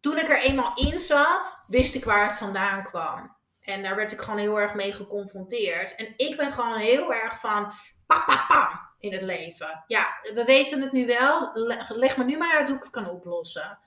[0.00, 3.36] toen ik er eenmaal in zat, wist ik waar het vandaan kwam.
[3.60, 5.94] En daar werd ik gewoon heel erg mee geconfronteerd.
[5.94, 7.72] En ik ben gewoon heel erg van,
[8.06, 8.68] pam, pam, pam,
[8.98, 9.84] in het leven.
[9.86, 11.50] Ja, we weten het nu wel.
[11.88, 13.78] Leg me nu maar uit hoe ik het kan oplossen.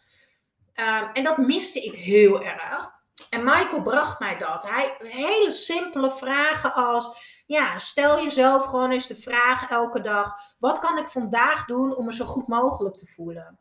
[0.76, 3.01] Um, en dat miste ik heel erg.
[3.32, 4.70] En Michael bracht mij dat.
[4.70, 10.80] Hij, hele simpele vragen als, ja, stel jezelf gewoon eens de vraag elke dag, wat
[10.80, 13.60] kan ik vandaag doen om me zo goed mogelijk te voelen?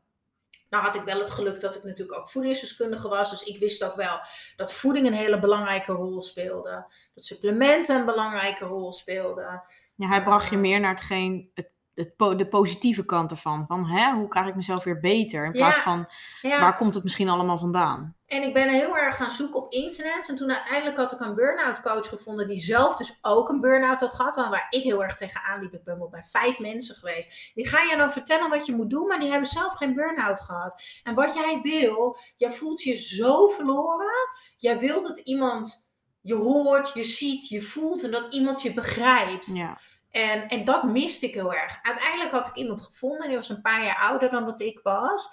[0.71, 3.31] Nou had ik wel het geluk dat ik natuurlijk ook voedingsdeskundige was.
[3.31, 4.21] Dus ik wist ook wel
[4.57, 6.87] dat voeding een hele belangrijke rol speelde.
[7.15, 9.63] Dat supplementen een belangrijke rol speelden.
[9.95, 13.67] Ja, hij bracht je meer naar hetgeen, het, het, de positieve kant ervan.
[13.67, 15.45] Van hè, hoe krijg ik mezelf weer beter?
[15.45, 15.83] In plaats Ja.
[15.83, 16.09] van
[16.41, 16.61] Ja.
[16.61, 18.17] waar komt het misschien allemaal vandaan?
[18.31, 20.29] En ik ben heel erg gaan zoeken op internet.
[20.29, 24.01] En toen uiteindelijk had ik een burn-out coach gevonden die zelf dus ook een burn-out
[24.01, 24.37] had gehad.
[24.37, 25.75] Waar ik heel erg tegenaan liep.
[25.75, 27.53] Ik ben wel bij vijf mensen geweest.
[27.55, 30.41] Die gaan je dan vertellen wat je moet doen, maar die hebben zelf geen burn-out
[30.41, 30.83] gehad.
[31.03, 34.29] En wat jij wil, jij voelt je zo verloren.
[34.57, 35.89] Jij wil dat iemand
[36.21, 39.55] je hoort, je ziet, je voelt en dat iemand je begrijpt.
[39.55, 39.79] Ja.
[40.11, 41.79] En, en dat miste ik heel erg.
[41.83, 45.29] Uiteindelijk had ik iemand gevonden, die was een paar jaar ouder dan dat ik was.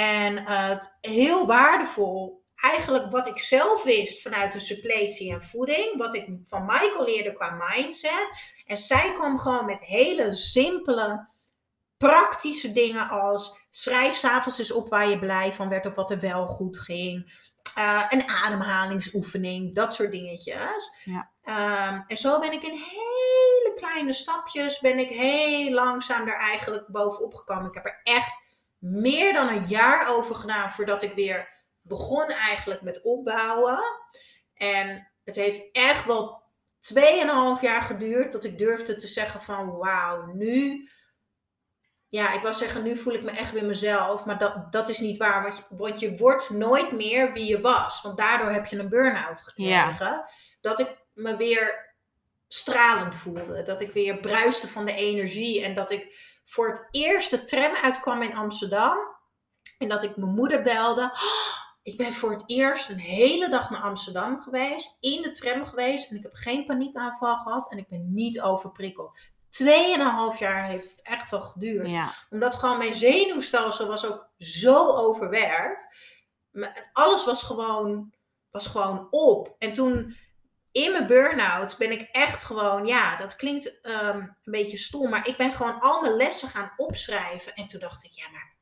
[0.00, 5.96] En uh, het heel waardevol, eigenlijk wat ik zelf wist vanuit de suppletie en voeding,
[5.96, 8.30] wat ik van Michael leerde qua mindset.
[8.66, 11.28] En zij kwam gewoon met hele simpele,
[11.96, 16.20] praktische dingen als schrijf s'avonds eens op waar je blij van werd of wat er
[16.20, 17.48] wel goed ging.
[17.78, 20.90] Uh, een ademhalingsoefening, dat soort dingetjes.
[21.04, 21.30] Ja.
[21.90, 26.86] Um, en zo ben ik in hele kleine stapjes, ben ik heel langzaam er eigenlijk
[26.86, 27.68] bovenop gekomen.
[27.68, 28.48] Ik heb er echt
[28.80, 31.48] meer dan een jaar over gedaan voordat ik weer
[31.82, 33.80] begon eigenlijk met opbouwen.
[34.54, 36.42] En het heeft echt wel
[36.94, 40.88] 2,5 jaar geduurd dat ik durfde te zeggen van wauw, nu...
[42.08, 44.24] Ja, ik wil zeggen, nu voel ik me echt weer mezelf.
[44.24, 45.42] Maar dat, dat is niet waar.
[45.42, 48.02] Want je, want je wordt nooit meer wie je was.
[48.02, 50.06] Want daardoor heb je een burn-out gekregen.
[50.06, 50.28] Ja.
[50.60, 51.94] Dat ik me weer
[52.48, 53.62] stralend voelde.
[53.62, 55.64] Dat ik weer bruiste van de energie.
[55.64, 56.16] En dat ik
[56.50, 58.98] voor het eerst de tram uitkwam in Amsterdam.
[59.78, 61.02] En dat ik mijn moeder belde.
[61.02, 64.96] Oh, ik ben voor het eerst een hele dag naar Amsterdam geweest.
[65.00, 66.10] In de tram geweest.
[66.10, 67.70] En ik heb geen paniekaanval gehad.
[67.70, 69.18] En ik ben niet overprikkeld.
[69.50, 71.90] Tweeënhalf jaar heeft het echt wel geduurd.
[71.90, 72.12] Ja.
[72.30, 75.88] Omdat gewoon mijn zenuwstelsel was ook zo overwerkt.
[76.92, 78.12] Alles was gewoon,
[78.50, 79.54] was gewoon op.
[79.58, 80.16] En toen
[80.72, 85.26] in mijn burn-out ben ik echt gewoon, ja, dat klinkt um, een beetje stom, maar
[85.26, 87.54] ik ben gewoon al mijn lessen gaan opschrijven.
[87.54, 88.56] En toen dacht ik, ja, maar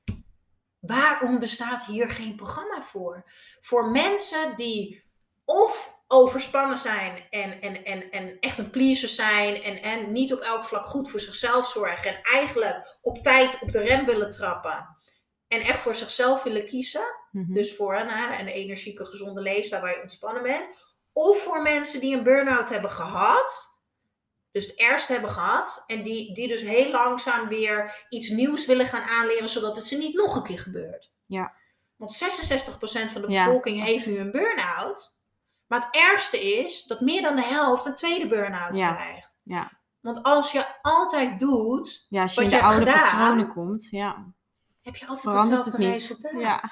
[0.78, 3.30] waarom bestaat hier geen programma voor?
[3.60, 5.04] Voor mensen die
[5.44, 10.40] of overspannen zijn en, en, en, en echt een pleaser zijn en, en niet op
[10.40, 14.96] elk vlak goed voor zichzelf zorgen en eigenlijk op tijd op de rem willen trappen
[15.48, 17.14] en echt voor zichzelf willen kiezen.
[17.30, 17.52] Mhm.
[17.52, 20.86] Dus voor nou, een energieke, gezonde leefstijl waar je ontspannen bent.
[21.18, 23.76] Of voor mensen die een burn-out hebben gehad.
[24.50, 25.84] Dus het ergste hebben gehad.
[25.86, 29.48] En die, die dus heel langzaam weer iets nieuws willen gaan aanleren.
[29.48, 31.12] Zodat het ze niet nog een keer gebeurt.
[31.26, 31.52] Ja.
[31.96, 33.44] Want 66% van de Ja.
[33.44, 35.16] bevolking heeft nu een burn-out.
[35.66, 38.92] Maar het ergste is dat meer dan de helft een tweede burn-out Ja.
[38.94, 39.36] krijgt.
[39.42, 39.70] Ja.
[40.00, 43.48] Want als je altijd doet, ja, als je Wat in je de oude gedaan, patronen
[43.48, 43.88] komt.
[43.90, 44.26] Ja.
[44.82, 46.40] heb je altijd Verandert hetzelfde het resultaat.
[46.40, 46.62] Ja.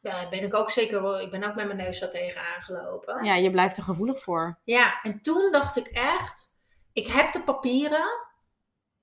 [0.00, 1.20] Ja, daar ben ik ook zeker.
[1.20, 3.24] Ik ben ook met mijn neus daar tegen aangelopen.
[3.24, 4.58] ja, je blijft er gevoelig voor.
[4.64, 6.60] Ja, en toen dacht ik echt,
[6.92, 8.28] ik heb de papieren.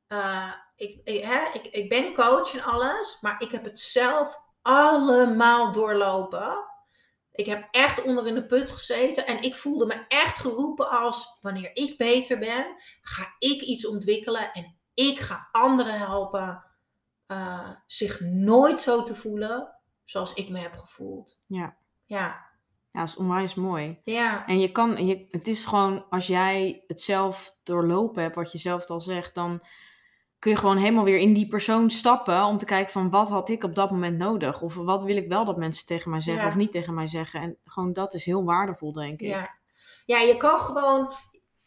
[0.07, 4.41] Eh, ik, ik, hè, ik, ik ben coach en alles, maar ik heb het zelf
[4.62, 6.65] allemaal doorlopen.
[7.31, 11.38] Ik heb echt onder in de put gezeten en ik voelde me echt geroepen als
[11.41, 16.63] wanneer ik beter ben, ga ik iets ontwikkelen en ik ga anderen helpen
[17.27, 19.76] eh, zich nooit zo te voelen
[20.07, 21.39] zoals ik me heb gevoeld.
[21.45, 21.75] Ja.
[22.05, 22.45] Ja,
[22.91, 23.99] Ja, dat is onwijs mooi.
[24.03, 28.51] ja, En je kan, je, het is gewoon, als jij het zelf doorlopen hebt, wat
[28.51, 29.61] je zelf al zegt, dan
[30.39, 33.49] kun je gewoon helemaal weer in die persoon stappen om te kijken van wat had
[33.49, 34.61] ik op dat moment nodig?
[34.61, 36.49] Of wat wil ik wel dat mensen tegen mij zeggen Ja.
[36.49, 37.41] of niet tegen mij zeggen?
[37.41, 39.27] En gewoon dat is heel waardevol, denk ik.
[39.27, 39.55] ja.
[40.05, 41.13] Ja, je kan gewoon,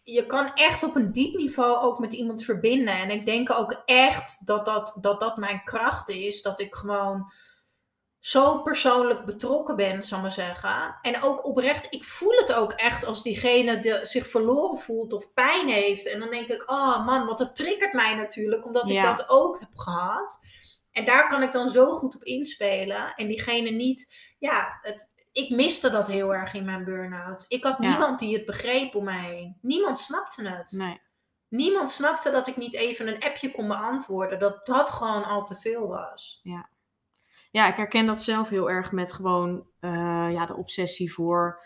[0.03, 2.94] je kan echt op een diep niveau ook met iemand verbinden.
[2.94, 6.42] En ik denk ook echt dat dat, dat, dat mijn kracht is.
[6.42, 7.33] Dat ik gewoon
[8.21, 10.99] zo persoonlijk betrokken ben, zal ik maar zeggen.
[11.03, 15.33] En ook oprecht, ik voel het ook echt als diegene de, zich verloren voelt of
[15.33, 16.07] pijn heeft.
[16.07, 19.61] En dan denk ik, oh man, wat het triggert mij natuurlijk, omdat ik dat ook
[19.61, 20.41] heb gehad.
[20.93, 23.15] En daar kan ik dan zo goed op inspelen.
[23.15, 27.45] En diegene niet, ja, het, ik miste dat heel erg in mijn burn-out.
[27.49, 27.89] Ik had Ja.
[27.89, 29.59] niemand die het begreep om mij heen.
[29.63, 30.73] Niemand snapte het.
[30.73, 31.01] Nee.
[31.49, 34.39] Niemand snapte dat ik niet even een appje kon beantwoorden.
[34.39, 36.41] Dat dat gewoon al te veel was.
[36.43, 36.69] Ja,
[37.51, 39.91] ik herken dat zelf heel erg met gewoon eh,
[40.33, 41.63] ja, de obsessie voor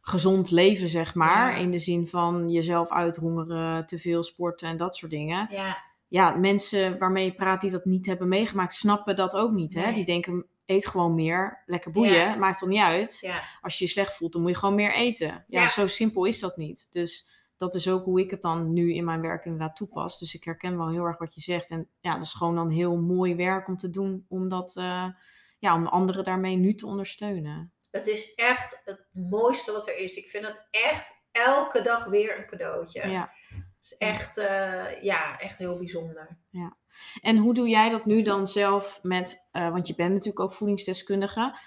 [0.00, 1.50] gezond leven, zeg maar.
[1.52, 1.56] Ja.
[1.56, 5.48] In de zin van jezelf uithongeren, te veel sporten en dat soort dingen.
[5.50, 9.74] Ja, ja, mensen waarmee je praat die dat niet hebben meegemaakt, snappen dat ook niet.
[9.74, 9.82] Hè?
[9.82, 9.94] Nee.
[9.94, 12.34] Die denken, eet gewoon meer, lekker boeien, Ja.
[12.34, 13.18] maakt toch niet uit.
[13.20, 15.44] ja, Als je je slecht voelt, dan moet je gewoon meer eten.
[15.48, 15.68] Ja, Ja.
[15.68, 16.88] zo simpel is dat niet.
[16.92, 20.18] Dus dat is ook hoe ik het dan nu in mijn werk inderdaad toepas.
[20.18, 21.70] Dus ik herken wel heel erg wat je zegt.
[21.70, 25.06] En ja, dat is gewoon dan heel mooi werk om te doen, om dat, eh,
[25.58, 27.72] ja, om anderen daarmee nu te ondersteunen.
[27.90, 30.16] het is echt het mooiste wat er is.
[30.16, 33.08] Ik vind het echt elke dag weer een cadeautje.
[33.08, 33.30] Ja.
[33.48, 36.38] Het is echt, eh, ja, echt heel bijzonder.
[37.20, 40.52] En hoe doe jij dat nu dan zelf met, eh, want je bent natuurlijk ook
[40.52, 41.58] voedingsdeskundige.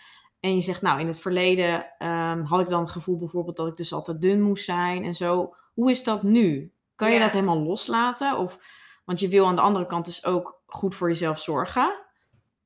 [0.42, 3.68] En je zegt, nou, in het verleden ehm, had ik dan het gevoel bijvoorbeeld dat
[3.68, 5.56] ik dus altijd dun moest zijn en zo.
[5.74, 6.74] Hoe is dat nu?
[6.96, 8.38] Kan je dat helemaal loslaten?
[8.38, 8.60] Of,
[9.06, 12.06] want je wil aan de andere kant dus ook goed voor jezelf zorgen.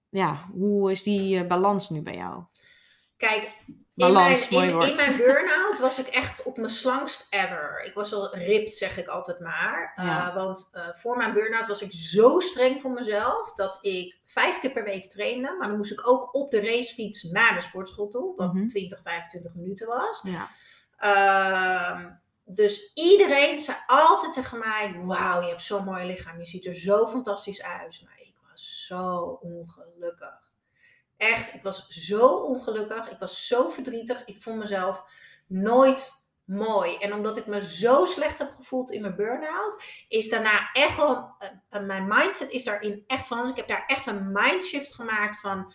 [0.09, 2.43] Ja, hoe is die eh, balans nu bij jou?
[3.17, 3.63] Kijk,
[4.07, 7.83] in mijn, mooi in, mijn burn-out was ik echt op mijn slangst ever.
[7.85, 9.93] Ik was al ripped, zeg ik altijd maar.
[9.95, 10.27] Ja.
[10.29, 14.59] Uh, want uh, voor mijn burn-out was ik zo streng voor mezelf dat ik vijf
[14.59, 15.55] keer per week trainde.
[15.59, 18.67] Maar dan moest ik ook op de racefiets naar de sportschool toe, wat Mhm.
[18.67, 20.21] 20, 25 minuten was.
[20.23, 20.49] Ja,
[20.97, 22.09] Ehm,
[22.43, 26.37] dus iedereen zei altijd tegen mij: Wauw, je hebt zo'n mooi lichaam.
[26.37, 28.01] Je ziet er zo fantastisch uit.
[28.03, 30.53] Maar ik was zo ongelukkig.
[31.17, 33.09] Echt, ik was zo ongelukkig.
[33.09, 34.25] Ik was zo verdrietig.
[34.25, 35.03] Ik vond mezelf
[35.47, 36.95] nooit mooi.
[36.97, 41.35] En omdat ik me zo slecht heb gevoeld in mijn burn-out, is daarna echt wel.
[41.39, 43.49] eh, eh, mijn mindset is daarin echt van.
[43.49, 45.73] Ik heb daar echt een mindshift gemaakt van.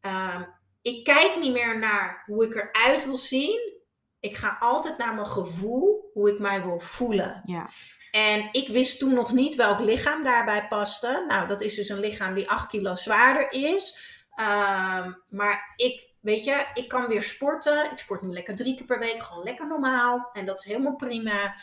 [0.00, 0.42] ehm,
[0.82, 3.78] ik kijk niet meer naar hoe ik eruit wil zien.
[4.20, 7.42] Ik ga altijd naar mijn gevoel, hoe ik mij wil voelen.
[7.44, 7.70] ja,
[8.10, 11.24] En ik wist toen nog niet welk lichaam daarbij paste.
[11.28, 13.98] Nou, dat is dus een lichaam die 8 kilo zwaarder is.
[14.34, 17.90] Ehm, maar ik, weet je, ik kan weer sporten.
[17.90, 20.30] Ik sport nu lekker drie keer per week, gewoon lekker normaal.
[20.32, 21.54] En dat is helemaal prima.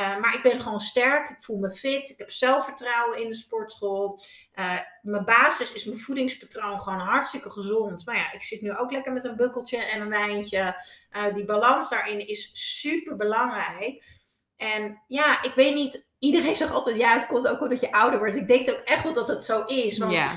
[0.00, 3.34] Uh, maar ik ben gewoon sterk, ik voel me fit, ik heb zelfvertrouwen in de
[3.34, 4.20] sportschool.
[4.54, 8.06] Uh, mijn basis is mijn voedingspatroon gewoon hartstikke gezond.
[8.06, 10.84] Maar ja, ik zit nu ook lekker met een bukkeltje en een wijntje.
[11.16, 14.04] Uh, die balans daarin is super belangrijk.
[14.56, 18.18] En ja, ik weet niet, iedereen zegt altijd, ja, het komt ook omdat je ouder
[18.18, 18.36] wordt.
[18.36, 19.98] Ik denk ook echt wel dat het zo is.
[19.98, 20.32] Want ja.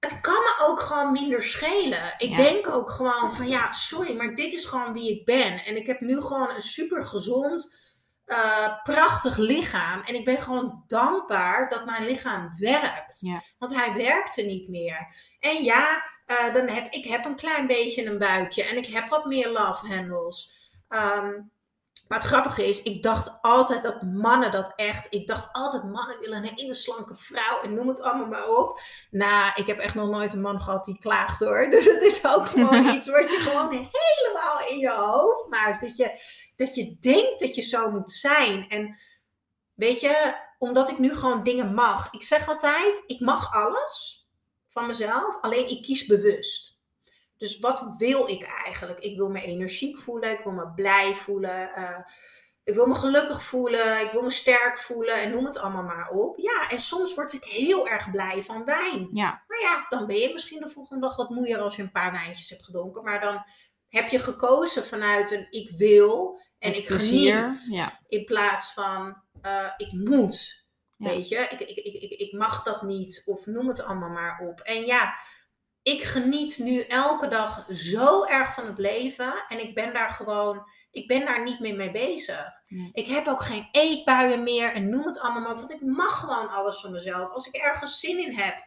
[0.00, 2.14] Het kan me ook gewoon minder schelen.
[2.18, 2.36] Ik Ja.
[2.36, 5.64] denk ook gewoon van, ja, sorry, maar dit is gewoon wie ik ben.
[5.64, 7.86] En ik heb nu gewoon een super gezond
[8.26, 10.00] uh, prachtig lichaam.
[10.00, 13.20] En ik ben gewoon dankbaar dat mijn lichaam werkt.
[13.20, 13.42] Ja.
[13.58, 15.14] Want hij werkte niet meer.
[15.40, 18.64] En ja, uh, dan heb, ik heb een klein beetje een buikje.
[18.64, 20.56] En ik heb wat meer love handles.
[20.88, 21.50] Um,
[22.08, 25.06] maar het grappige is, ik dacht altijd dat mannen dat echt...
[25.10, 27.60] Ik dacht altijd, mannen willen een hele slanke vrouw.
[27.62, 28.80] En noem het allemaal maar op.
[29.10, 31.68] Nou, ik heb echt nog nooit een man gehad die klaagt hoor.
[31.78, 35.80] Dus het is ook gewoon iets wat je gewoon helemaal in je hoofd maakt.
[35.80, 36.20] Dat je
[36.56, 38.68] dat je denkt dat je zo moet zijn.
[38.68, 38.98] En
[39.74, 42.08] weet je, omdat ik nu gewoon dingen mag.
[42.12, 44.26] Ik zeg altijd, ik mag alles
[44.68, 46.77] van mezelf, alleen ik kies bewust.
[47.38, 49.00] Dus wat wil ik eigenlijk?
[49.00, 51.98] Ik wil me energiek voelen, ik wil me blij voelen, uh,
[52.64, 56.10] ik wil me gelukkig voelen, ik wil me sterk voelen en noem het allemaal maar
[56.10, 56.38] op.
[56.38, 59.08] Ja, en soms word ik heel erg blij van wijn.
[59.12, 59.44] Ja.
[59.46, 62.12] Maar ja, dan ben je misschien de volgende dag wat moeier als je een paar
[62.12, 63.02] wijntjes hebt gedronken.
[63.02, 63.44] Maar dan
[63.88, 67.66] heb je gekozen vanuit een ik wil en Met ik plezier, geniet.
[67.70, 68.00] Ja.
[68.08, 70.66] In plaats van uh, ik moet.
[70.96, 71.08] Ja.
[71.08, 73.22] Weet je, ik, ik, ik, ik, ik mag dat niet.
[73.26, 74.60] Of noem het allemaal maar op.
[74.60, 75.14] En ja,
[75.88, 79.44] ik geniet nu elke dag zo erg van het leven.
[79.48, 82.62] En ik ben daar gewoon, ik ben daar niet meer mee bezig.
[82.68, 82.90] Nee.
[82.92, 85.56] Ik heb ook geen eetbuien meer en noem het allemaal maar.
[85.56, 87.32] Want ik mag gewoon alles van mezelf.
[87.32, 88.66] Als ik ergens zin in heb.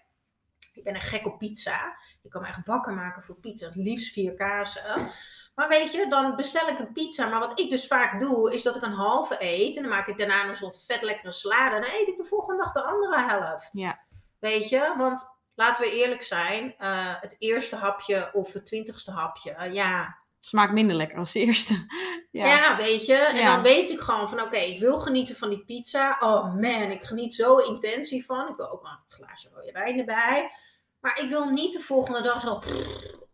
[0.73, 1.95] Ik ben een gek op pizza.
[2.23, 3.65] Ik kan me echt wakker maken voor pizza.
[3.65, 5.11] Het liefst vier kazen.
[5.55, 7.29] Maar weet je, dan bestel ik een pizza.
[7.29, 9.75] Maar wat ik dus vaak doe, is dat ik een halve eet.
[9.75, 11.75] En dan maak ik daarna nog zo'n vet lekkere salade.
[11.75, 13.69] En dan eet ik de volgende dag de andere helft.
[13.71, 13.99] Ja.
[14.39, 16.75] Weet je, want laten we eerlijk zijn.
[16.77, 21.39] eh, het eerste hapje of het twintigste hapje, eh, ja, Smaakt minder lekker als de
[21.39, 21.73] eerste.
[22.31, 22.45] ja.
[22.45, 22.75] ja.
[22.77, 23.15] weet je.
[23.15, 23.53] En Ja.
[23.53, 26.17] dan weet ik gewoon van, oké, ik wil genieten van die pizza.
[26.19, 28.47] Oh man, ik geniet zo intens hiervan.
[28.49, 30.51] Ik wil ook een glaasje rode wijn erbij.
[30.99, 32.59] Maar ik wil niet de volgende dag zo,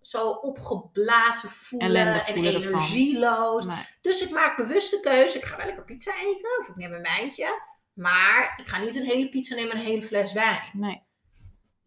[0.01, 3.65] zo opgeblazen voelen en energieloos.
[3.65, 3.85] Nee.
[4.01, 5.37] Dus ik maak bewust de keuze.
[5.37, 7.61] Ik ga wel lekker pizza eten of ik neem een wijntje.
[7.93, 10.69] Maar ik ga niet een hele pizza nemen en een hele fles wijn.
[10.73, 11.01] Nee.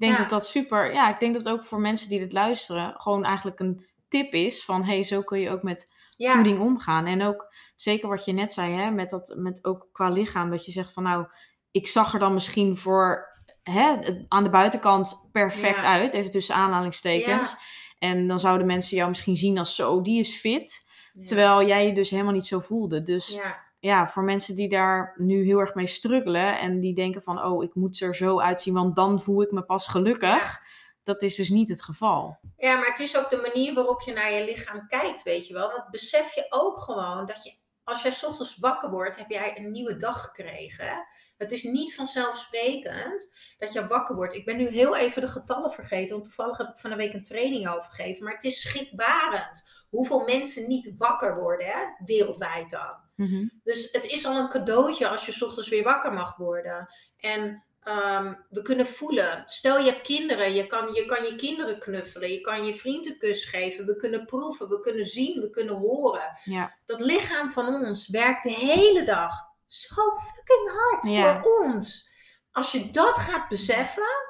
[0.01, 0.23] Ik denk Ja.
[0.29, 0.93] dat dat super.
[0.93, 4.65] Ja, ik denk dat ook voor mensen die dit luisteren gewoon eigenlijk een tip is
[4.65, 7.07] van hey, zo kun je ook met Ja, voeding omgaan.
[7.07, 10.65] En ook zeker wat je net zei, hè, met dat met ook qua lichaam, dat
[10.65, 11.27] je zegt van nou,
[11.71, 13.27] ik zag er dan misschien voor
[13.63, 13.97] hè,
[14.29, 15.93] aan de buitenkant perfect Ja.
[15.93, 17.55] uit, even tussen aanhalingstekens.
[17.99, 20.89] En dan zouden mensen jou misschien zien als zo, die is fit.
[21.25, 23.03] Terwijl jij je dus helemaal niet zo voelde.
[23.03, 23.41] Dus
[23.81, 24.09] ja.
[24.09, 27.75] Voor mensen die daar nu heel erg mee struggelen en die denken van, oh, ik
[27.75, 30.61] moet er zo uitzien, want dan voel ik me pas gelukkig.
[31.03, 32.39] Dat is dus niet het geval.
[32.57, 35.55] Ja, maar het is ook de manier waarop je naar je lichaam kijkt, weet je
[35.55, 35.71] wel.
[35.71, 39.59] Want besef je ook gewoon dat je, als jij 's ochtends wakker wordt, heb jij
[39.59, 41.07] een nieuwe dag gekregen.
[41.41, 44.35] Het is niet vanzelfsprekend dat je wakker wordt.
[44.35, 47.13] Ik ben nu heel even de getallen vergeten, want toevallig heb ik van een week
[47.13, 48.25] een training over gegeven.
[48.25, 52.05] Maar het is schrikbarend hoeveel mensen niet wakker worden, hè?
[52.05, 52.95] wereldwijd dan.
[53.21, 53.49] Mhm.
[53.65, 56.89] Dus het is al een cadeautje als je 's ochtends weer wakker mag worden.
[57.17, 59.43] En ehm, we kunnen voelen.
[59.47, 63.07] Stel je hebt kinderen, je kan, je kan je kinderen knuffelen, je kan je vriend
[63.07, 63.87] een kus geven.
[63.87, 66.39] We kunnen proeven, we kunnen zien, we kunnen horen.
[66.45, 66.77] Ja.
[66.87, 69.33] Dat lichaam van ons werkt de hele dag
[69.67, 69.95] zo
[70.35, 71.43] fucking hard Ja.
[71.43, 72.09] voor ons.
[72.53, 74.29] Als je dat gaat beseffen,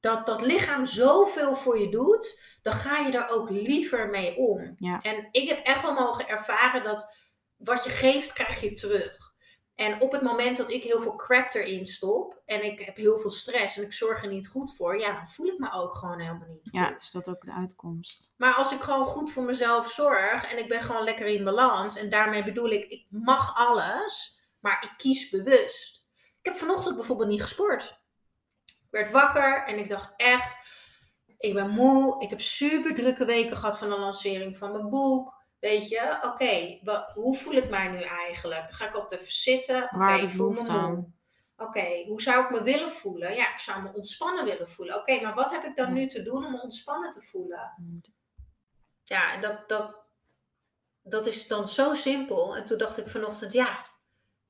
[0.00, 4.72] dat dat lichaam zoveel voor je doet, dan ga je daar ook liever mee om.
[4.76, 5.00] Ja.
[5.02, 7.24] En ik heb echt wel mogen ervaren dat
[7.56, 9.34] wat je geeft, krijg je terug.
[9.76, 13.18] En op het moment dat ik heel veel crap erin stop en ik heb heel
[13.18, 15.96] veel stress en ik zorg er niet goed voor, ja, dan voel ik me ook
[15.96, 16.72] gewoon helemaal niet goed.
[16.72, 18.32] ja, is dat ook de uitkomst?
[18.36, 21.96] Maar als ik gewoon goed voor mezelf zorg en ik ben gewoon lekker in balans,
[21.96, 26.06] en daarmee bedoel ik, ik mag alles, maar ik kies bewust.
[26.40, 28.00] Ik heb vanochtend bijvoorbeeld niet gesport.
[28.64, 30.56] Ik werd wakker en ik dacht echt,
[31.38, 35.35] ik ben moe, ik heb super drukke weken gehad van de lancering van mijn boek.
[35.58, 36.80] Weet je, oké,
[37.14, 38.62] hoe voel ik mij nu eigenlijk?
[38.62, 39.88] Dan ga ik altijd even zitten.
[39.94, 41.14] Oké, ik voel me moe.
[41.56, 43.34] Oké, hoe zou ik me willen voelen?
[43.34, 44.96] Ja, ik zou me ontspannen willen voelen.
[44.96, 47.74] Oké, maar wat heb ik dan nu te doen om me ontspannen te voelen?
[49.04, 49.96] Ja, en dat, dat,
[51.02, 52.56] dat is dan zo simpel.
[52.56, 53.86] En toen dacht ik vanochtend, ja,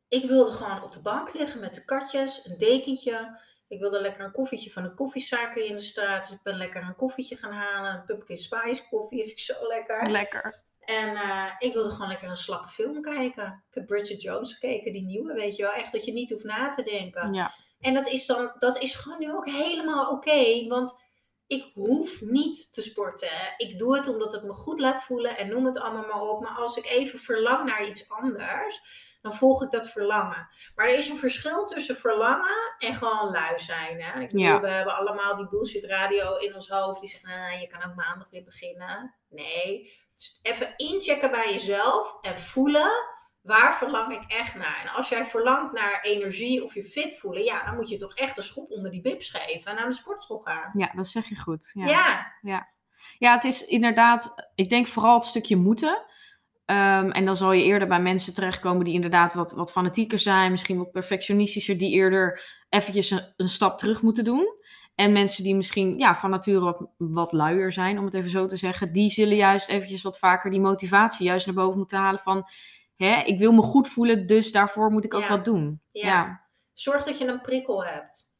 [0.09, 3.41] ik wilde gewoon op de bank liggen met de katjes, een dekentje.
[3.69, 6.25] Ik wilde lekker een koffietje van een koffiezaker in de straat.
[6.25, 7.95] Dus ik ben lekker een koffietje gaan halen.
[7.95, 10.11] Een pumpkin spice koffie, vind ik zo lekker.
[10.11, 10.65] Lekker.
[10.87, 13.65] En eh, ik wilde gewoon lekker een slappe film kijken.
[13.69, 15.73] Ik heb Bridget Jones gekeken, die nieuwe, weet je wel.
[15.73, 17.33] Echt dat je niet hoeft na te denken.
[17.33, 17.53] Ja.
[17.81, 20.67] En dat is dan, dat is gewoon nu ook helemaal oké.
[20.69, 21.05] want
[21.47, 23.29] ik hoef niet te sporten.
[23.57, 26.43] Ik doe het omdat het me goed laat voelen en noem het allemaal maar op.
[26.43, 28.81] Maar als ik even verlang naar iets anders,
[29.23, 30.49] dan volg ik dat verlangen.
[30.75, 34.03] Maar er is een verschil tussen verlangen en gewoon lui zijn.
[34.03, 34.21] Hè?
[34.21, 34.61] Ik bedoel, Ja.
[34.61, 37.95] we hebben allemaal die bullshit radio in ons hoofd die zegt, nou, je kan ook
[37.95, 39.15] maandag weer beginnen.
[39.29, 39.93] Nee,
[40.43, 43.15] even inchecken bij jezelf en voelen
[43.47, 44.81] waar verlang ik echt naar?
[44.83, 48.15] En als jij verlangt naar energie of je fit voelen, ja, dan moet je toch
[48.15, 50.71] echt een schop onder die bibs geven en naar de sportschool gaan.
[50.75, 51.71] ja, dat zeg je goed.
[51.73, 51.87] Ja.
[52.43, 52.69] Ja,
[53.19, 56.05] Ja, het is inderdaad, ik denk vooral het stukje moeten.
[56.65, 60.51] Ehm, en dan zal je eerder bij mensen terechtkomen die inderdaad wat, wat fanatieker zijn,
[60.51, 64.55] misschien wat perfectionistischer, die eerder eventjes een, een stap terug moeten doen.
[64.97, 68.47] En mensen die misschien ja, van nature wat, wat luier zijn, om het even zo
[68.47, 72.21] te zeggen, die zullen juist eventjes wat vaker die motivatie juist naar boven moeten halen
[72.21, 72.49] van,
[72.97, 75.29] hè, ik wil me goed voelen, dus daarvoor moet ik ook Ja.
[75.29, 75.81] wat doen.
[75.91, 76.07] Ja.
[76.09, 76.45] ja.
[76.73, 78.35] zorg dat je een prikkel hebt.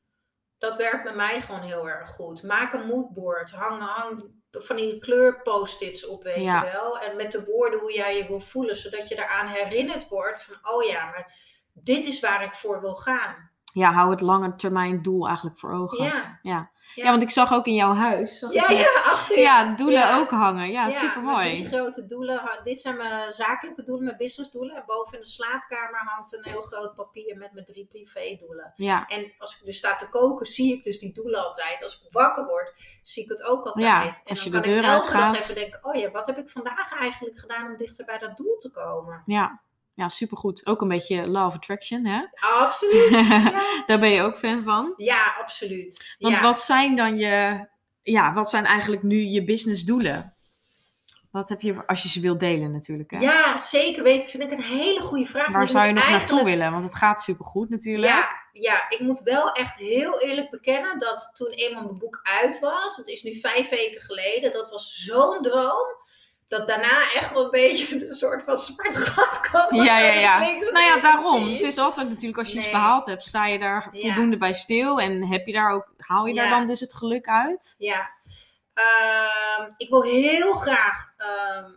[0.59, 2.43] Dat werkt bij mij gewoon heel erg goed.
[2.43, 3.51] Maak een moodboard.
[3.51, 6.65] Hang, hang van die kleurpost-its op, weet Ja.
[6.65, 6.99] je wel.
[6.99, 10.57] En met de woorden hoe jij je wil voelen, zodat je eraan herinnerd wordt van,
[10.75, 11.35] oh ja, maar
[11.73, 13.51] dit is waar ik voor wil gaan.
[13.77, 16.05] Ja, hou het lange termijn doel eigenlijk voor ogen.
[16.05, 16.39] Ja.
[16.43, 16.71] Ja.
[16.95, 17.11] Ja.
[17.11, 18.41] Want ik zag ook in jouw huis.
[18.51, 19.43] Ja, ik, ja, achter je.
[19.43, 20.19] ja, doelen Ja.
[20.19, 20.71] ook hangen.
[20.71, 21.49] Ja, super mooi.
[21.51, 22.61] drie grote doelen.
[22.65, 24.77] Dit zijn mijn zakelijke doelen, mijn businessdoelen.
[24.77, 28.73] En boven in de slaapkamer hangt een heel groot papier met mijn drie privédoelen.
[28.77, 31.83] Ja, En als ik dus sta te koken, zie ik dus die doelen altijd.
[31.83, 33.85] Als ik wakker word, zie ik het ook altijd.
[33.87, 35.43] Ja, en als je dan de kan ik deur elke dag uitgaat.
[35.43, 38.57] even denken, oh ja, wat heb ik vandaag eigenlijk gedaan om dichter bij dat doel
[38.59, 39.23] te komen?
[39.27, 39.65] ja.
[39.97, 40.67] Ja, supergoed.
[40.67, 42.25] Ook een beetje law of attraction, hè?
[42.61, 43.11] Absoluut.
[43.29, 44.95] Ja, Daar ben je ook fan van.
[44.97, 46.17] ja absoluut.
[46.19, 46.43] Want ja.
[46.43, 47.67] wat zijn dan je,
[48.03, 50.37] ja, wat zijn eigenlijk nu je businessdoelen?
[51.31, 53.19] Wat heb je, als je ze wilt delen natuurlijk, hè?
[53.19, 54.29] ja, zeker weten.
[54.29, 55.49] Vind ik een hele goede vraag.
[55.49, 56.73] Waar zou je nog naartoe willen?
[56.73, 58.13] Want het gaat supergoed natuurlijk.
[58.13, 62.59] Ja, ja, ik moet wel echt heel eerlijk bekennen dat toen eenmaal mijn boek uit
[62.59, 66.05] was, dat is nu vijf weken geleden, dat was zo'n droom.
[66.49, 69.75] Dat daarna echt wel een beetje een soort van zwart gat kwam.
[69.85, 70.39] Ja, ja, ja.
[70.39, 71.43] Nou ja, daarom.
[71.53, 74.01] Het is altijd natuurlijk, als je iets behaald hebt, sta je daar Ja.
[74.01, 75.01] voldoende bij stil.
[75.01, 77.75] En heb je daar ook, haal je daar dan dus het geluk uit?
[77.79, 78.11] Ja.
[78.75, 81.71] Ehm, ik wil heel graag ehm,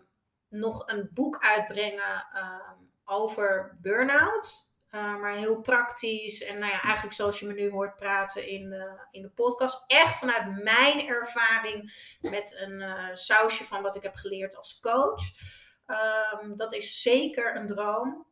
[0.49, 4.68] nog een boek uitbrengen ehm, over burn-out.
[4.89, 6.43] Eh, maar heel praktisch.
[6.43, 9.83] En nou ja, eigenlijk zoals je me nu hoort praten in de, in de podcast.
[9.87, 15.21] Echt vanuit mijn ervaring met een eh, sausje van wat ik heb geleerd als coach.
[15.85, 18.27] Ehm, dat is zeker een droom.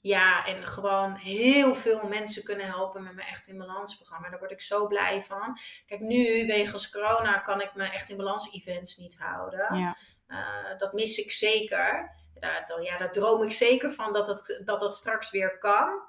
[0.00, 4.28] Ja, en gewoon heel veel mensen kunnen helpen met mijn Echt in Balans programma.
[4.28, 5.58] Daar word ik zo blij van.
[5.86, 9.78] Kijk, nu, wegens corona, kan ik mijn Echt in Balans events niet houden.
[9.78, 9.96] Ja.
[10.26, 12.20] Eh, dat mis ik zeker.
[12.42, 16.00] Daar, dan, ja, daar droom ik zeker van dat het, dat dat straks weer kan.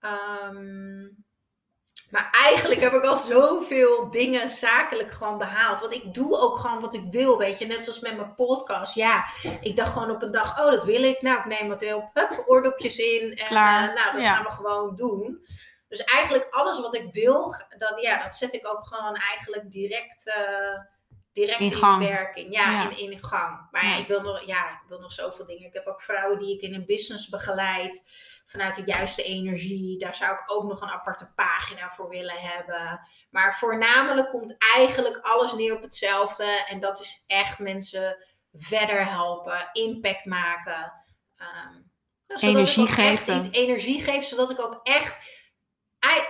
[0.00, 1.02] Ehm,
[2.10, 5.80] maar eigenlijk heb ik al zoveel dingen zakelijk gewoon behaald.
[5.80, 7.66] Want ik doe ook gewoon wat ik wil, weet je.
[7.66, 8.94] Net zoals met mijn podcast.
[8.94, 9.24] Ja,
[9.60, 11.22] ik dacht gewoon op een dag, oh, dat wil ik.
[11.22, 13.36] Nou, ik neem wat heel, hup, oordopjes in.
[13.36, 13.88] En Klaar.
[13.88, 14.34] eh, nou, dat Ja.
[14.34, 15.46] gaan we gewoon doen.
[15.88, 20.28] Dus eigenlijk alles wat ik wil, dat, ja, dat zet ik ook gewoon eigenlijk direct,
[20.34, 20.78] eh,
[21.34, 22.54] direct In werking.
[22.54, 22.90] Ja, Ja.
[22.90, 23.68] In, in gang.
[23.70, 25.66] Maar ja, ik, wil nog, ja, ik wil nog zoveel dingen.
[25.66, 28.10] Ik heb ook vrouwen die ik in een business begeleid.
[28.46, 29.98] Vanuit de juiste energie.
[29.98, 33.00] Daar zou ik ook nog een aparte pagina voor willen hebben.
[33.30, 36.64] Maar voornamelijk komt eigenlijk alles neer op hetzelfde.
[36.68, 38.16] En dat is echt mensen
[38.52, 39.68] verder helpen.
[39.72, 40.92] Impact maken.
[42.26, 43.36] zodat ik Energie geven.
[43.36, 44.24] iets energie geef.
[44.24, 45.20] Zodat ik ook echt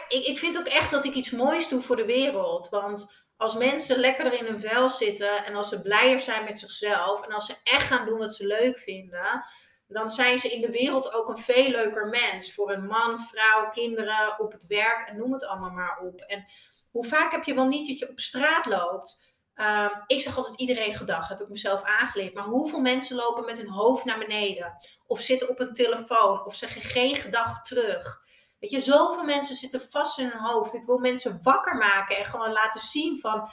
[0.08, 2.68] ik, ik vind ook echt dat ik iets moois doe voor de wereld.
[2.68, 7.22] Want als mensen lekkerder in hun vel zitten en als ze blijer zijn met zichzelf
[7.22, 9.44] en als ze echt gaan doen wat ze leuk vinden,
[9.88, 12.54] dan zijn ze in de wereld ook een veel leuker mens.
[12.54, 16.20] Voor een man, vrouw, kinderen, op het werk en noem het allemaal maar op.
[16.20, 16.44] En
[16.90, 19.32] hoe vaak heb je wel niet dat je op straat loopt?
[19.54, 22.34] Ehm, ik zeg altijd iedereen gedag, heb ik mezelf aangeleerd.
[22.34, 24.76] Maar hoeveel mensen lopen met hun hoofd naar beneden?
[25.06, 26.44] Of zitten op een telefoon?
[26.44, 28.23] Of zeggen geen gedag terug?
[28.58, 30.74] Weet je, zoveel mensen zitten vast in hun hoofd.
[30.74, 33.48] Ik wil mensen wakker maken en gewoon laten zien van...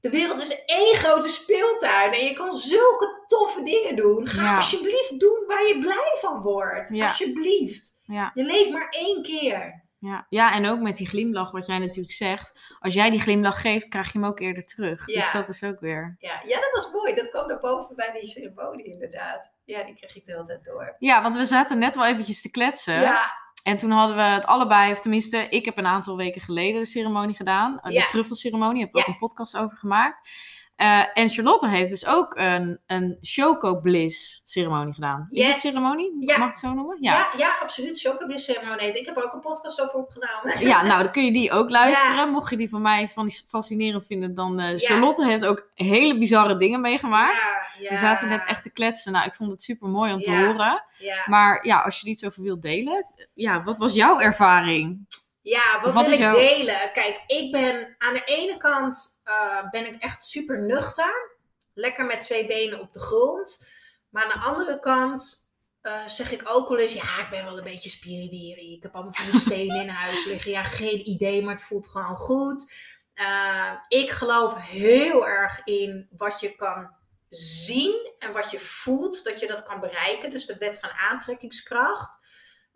[0.00, 4.28] De wereld is één grote speeltuin en je kan zulke toffe dingen doen.
[4.28, 4.54] Ga Ja.
[4.56, 6.90] alsjeblieft doen waar je blij van wordt.
[6.90, 7.06] Ja.
[7.06, 7.96] Alsjeblieft.
[8.02, 8.30] Ja.
[8.34, 9.84] Je leeft maar één keer.
[9.98, 10.26] Ja.
[10.28, 12.52] ja, en ook met die glimlach, wat jij natuurlijk zegt.
[12.80, 15.06] Als jij die glimlach geeft, krijg je hem ook eerder terug.
[15.06, 15.20] Ja.
[15.20, 16.16] Dus dat is ook weer.
[16.18, 17.14] Ja, ja, dat was mooi.
[17.14, 19.50] Dat kwam naar boven bij die ceremonie inderdaad.
[19.64, 20.96] Ja, die kreeg ik de hele tijd door.
[20.98, 23.00] Ja, want we zaten net wel eventjes te kletsen.
[23.00, 23.32] Ja,
[23.62, 26.86] En toen hadden we het allebei, of tenminste, ik heb een aantal weken geleden de
[26.86, 27.78] ceremonie gedaan.
[27.78, 28.06] eh, De Ja.
[28.06, 30.28] truffelceremonie, heb ik ook een podcast over gemaakt.
[30.76, 35.28] Eh, en Charlotte heeft dus ook een, een Choco Bliss ceremonie gedaan.
[35.30, 35.60] Is het Yes.
[35.60, 36.16] ceremonie?
[36.20, 36.38] Ja.
[36.38, 36.96] Mag ik het zo noemen?
[37.00, 37.12] ja.
[37.12, 37.28] Ja.
[37.36, 38.00] ja, absoluut.
[38.00, 38.98] Chocobliss ceremonie.
[38.98, 40.60] Ik heb er ook een podcast over opgenomen.
[40.72, 42.28] Ja, nou, dan kun je die ook luisteren.
[42.28, 46.56] Mocht je die van mij van fascinerend vinden, dan eh, Charlotte heeft ook hele bizarre
[46.56, 47.60] dingen meegemaakt.
[47.88, 49.12] We zaten net echt te kletsen.
[49.12, 50.84] Nou, ik vond het super mooi om te horen.
[51.26, 55.06] Maar ja, als je er iets over wilt delen, ja, wat was jouw ervaring?
[55.42, 56.90] Ja wat, Wat wil ik delen?
[56.92, 61.30] Kijk, ik ben aan de ene kant eh, ben ik echt super nuchter.
[61.74, 63.66] Lekker met twee benen op de grond.
[64.08, 66.92] Maar aan de andere kant eh, zeg ik ook wel eens...
[66.92, 68.74] Ja, ik ben wel een beetje spiriwiri.
[68.74, 70.50] Ik heb allemaal van die stenen in huis liggen.
[70.50, 72.72] Ja, geen idee, maar het voelt gewoon goed.
[73.14, 76.90] Eh, ik geloof heel erg in wat je kan
[77.28, 80.30] zien en wat je voelt, dat je dat kan bereiken.
[80.30, 82.18] Dus de wet van aantrekkingskracht.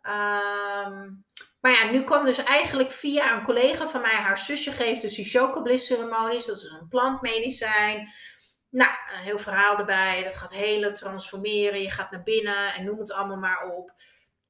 [0.07, 1.11] Ehm,
[1.61, 5.15] maar ja, nu kwam dus eigenlijk via een collega van mij, haar zusje geeft dus
[5.15, 6.47] die chocobliss ceremonies.
[6.47, 8.13] Dat is een plantmedicijn.
[8.71, 10.23] Nou, een heel verhaal erbij.
[10.25, 11.81] Dat gaat helen, transformeren.
[11.83, 13.93] Je gaat naar binnen en noem het allemaal maar op.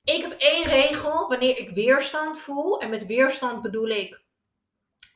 [0.04, 2.80] Ik heb één regel wanneer ik weerstand voel.
[2.80, 4.24] En met weerstand bedoel ik.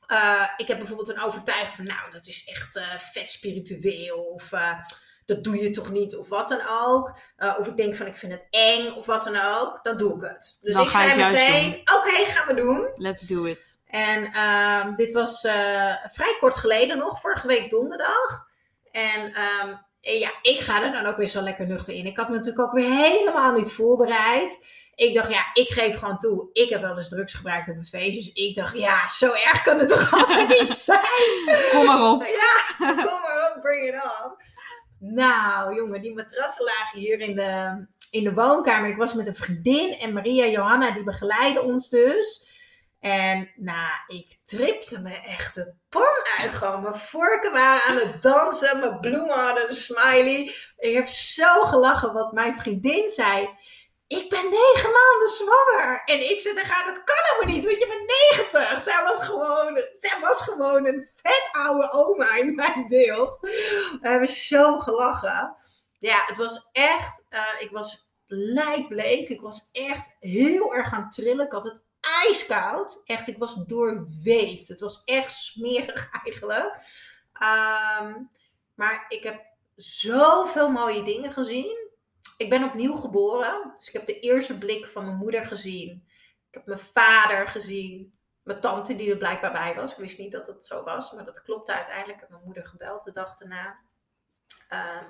[0.07, 4.19] eh, ik heb bijvoorbeeld een overtuiging van, nou, dat is echt eh, vet spiritueel.
[4.25, 4.79] Of eh,
[5.31, 7.17] dat doe je toch niet of wat dan ook.
[7.39, 9.81] Uh, of ik denk van ik vind het eng of wat dan ook.
[9.83, 10.59] Dan doe ik het.
[10.61, 12.91] Dus Dan ik zei meteen, oké, gaan we doen.
[12.95, 13.79] Let's do it.
[13.87, 18.49] En ehm, dit was eh, vrij kort geleden nog, vorige week donderdag.
[18.93, 22.07] En ehm, en ja, ik ga er dan ook weer zo lekker nuchter in.
[22.07, 24.67] Ik had me natuurlijk ook weer helemaal niet voorbereid.
[24.95, 26.49] Ik dacht, ja, ik geef gewoon toe.
[26.53, 28.33] Ik heb wel eens drugs gebruikt op een feestje.
[28.33, 31.69] Dus ik dacht, ja, zo erg kan het toch altijd niet zijn?
[31.71, 32.25] Kom maar op.
[32.25, 34.33] Ja, kom maar op, bring it on.
[35.03, 38.91] Nou, jongen, die matrassen lagen hier in de, in de woonkamer.
[38.91, 42.49] Ik was met een vriendin en Maria Johanna, die begeleiden ons dus.
[43.01, 46.51] En nou, ik tripte me echt de pan uit.
[46.51, 50.55] Gewoon, mijn vorken waren aan het dansen, mijn bloemen hadden een smiley.
[50.77, 53.49] Ik heb zo gelachen wat mijn vriendin zei.
[54.19, 56.03] Ik ben negen maanden zwanger.
[56.05, 58.81] En ik zit er gaan, dat kan helemaal niet, want je bent 90.
[58.81, 63.39] Zij was gewoon, zij was gewoon een vet oude oma in mijn beeld.
[64.01, 65.57] We hebben zo gelachen.
[65.99, 69.29] Ja, het was echt, eh, ik was lijkbleek.
[69.29, 71.45] Ik was echt heel erg aan trillen.
[71.45, 73.01] Ik had het ijskoud.
[73.05, 74.69] Echt, ik was doorweekt.
[74.69, 76.77] Het was echt smerig eigenlijk.
[77.33, 78.15] Ehm,
[78.75, 79.41] maar ik heb
[79.77, 81.80] zoveel mooie dingen gezien.
[82.41, 83.73] Ik ben opnieuw geboren.
[83.77, 86.07] Dus ik heb de eerste blik van mijn moeder gezien.
[86.49, 88.19] Ik heb mijn vader gezien.
[88.43, 89.93] Mijn tante die er blijkbaar bij was.
[89.93, 92.15] Ik wist niet dat het zo was, maar dat klopte uiteindelijk.
[92.15, 93.79] Ik heb mijn moeder gebeld de dag daarna.
[94.69, 95.05] Ehm,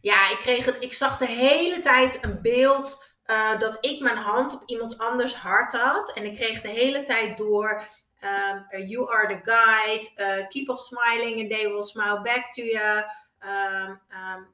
[0.00, 4.52] ja, ik, kreeg ik zag de hele tijd een beeld uh, dat ik mijn hand
[4.54, 6.12] op iemand anders hart had.
[6.12, 7.82] En ik kreeg de hele tijd door.
[8.24, 10.10] Um, you are the guide.
[10.16, 13.04] Uh, keep on smiling and they will smile back to you.
[13.40, 14.00] Um,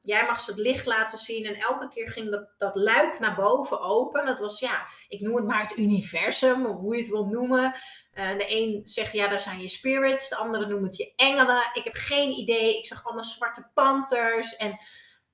[0.01, 1.45] jij mag ze het licht laten zien.
[1.45, 4.25] En elke keer ging dat, dat luik naar boven open.
[4.25, 7.75] Dat was, ja, ik noem het maar het universum, of hoe je het wil noemen.
[8.13, 10.29] Uh, de een zegt, ja, daar zijn je spirits.
[10.29, 11.63] De andere noemt het je engelen.
[11.73, 12.77] Ik heb geen idee.
[12.77, 14.79] Ik zag allemaal zwarte panthers en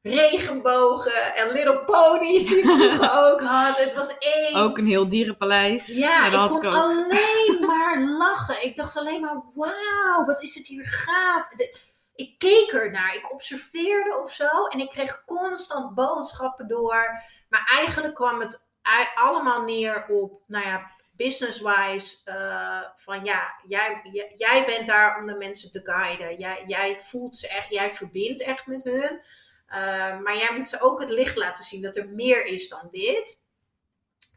[0.02, 3.78] regenbogen en little ponies die ik vroeger ook had.
[3.78, 4.56] Het was één...
[4.56, 5.88] Ook een heel dierenpaleis.
[5.88, 8.66] Ja, dat ik kon alleen maar lachen.
[8.66, 11.47] Ik dacht alleen maar, wauw, wat is het hier gaaf.
[11.47, 11.78] De-
[12.16, 14.66] ik keek ernaar, ik observeerde of zo.
[14.70, 17.05] En ik kreeg constant boodschappen door.
[17.49, 18.70] Maar eigenlijk kwam het
[19.16, 22.18] allemaal neer op, nou ja, business-wise.
[22.24, 26.39] eh, van ja, jij, jij, jij bent daar om de mensen te guiden.
[26.39, 29.22] Jij, jij voelt ze echt, jij verbindt echt met hun.
[29.66, 32.88] Eh, maar jij moet ze ook het licht laten zien dat er meer is dan
[32.91, 33.43] dit.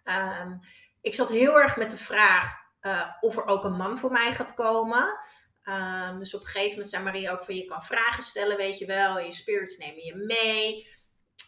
[0.04, 0.52] Ehm,
[1.00, 4.34] ik zat heel erg met de vraag eh, of er ook een man voor mij
[4.34, 5.18] gaat komen.
[5.64, 8.78] Ehm, dus op een gegeven moment zei Maria ook van je kan vragen stellen, weet
[8.78, 9.18] je wel.
[9.18, 10.92] Je spirits nemen je mee.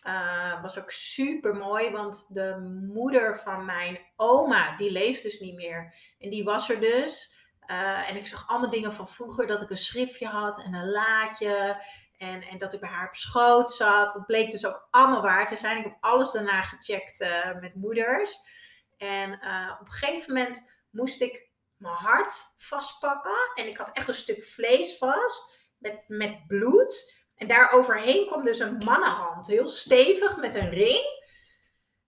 [0.02, 5.54] Eh, was ook super mooi, want de moeder van mijn oma, die leeft dus niet
[5.54, 5.94] meer.
[6.18, 7.34] En die was er dus.
[7.60, 10.90] Eh, en ik zag allemaal dingen van vroeger, dat ik een schriftje had en een
[10.90, 11.82] laadje.
[12.16, 14.12] En, en dat ik bij haar op schoot zat.
[14.12, 15.78] Dat bleek dus ook allemaal waar te zijn.
[15.78, 18.38] Ik heb alles daarna gecheckt eh, met moeders.
[18.96, 21.45] En eh, op een gegeven moment moest ik
[21.76, 23.50] mijn hart vastpakken.
[23.54, 27.14] En ik had echt een stuk vlees vast met, met bloed.
[27.36, 29.46] En daar overheen kwam dus een mannenhand.
[29.46, 31.24] Heel stevig met een ring.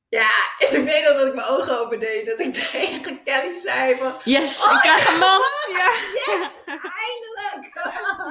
[0.09, 2.27] Ja, en ik weet nog dat ik mijn ogen open deed.
[2.27, 4.15] Dat ik tegen Kelly zei van...
[4.25, 5.41] Yes, Oh, ik krijg een man!
[5.73, 5.91] Ja.
[6.13, 6.65] Yes,
[7.05, 7.75] eindelijk!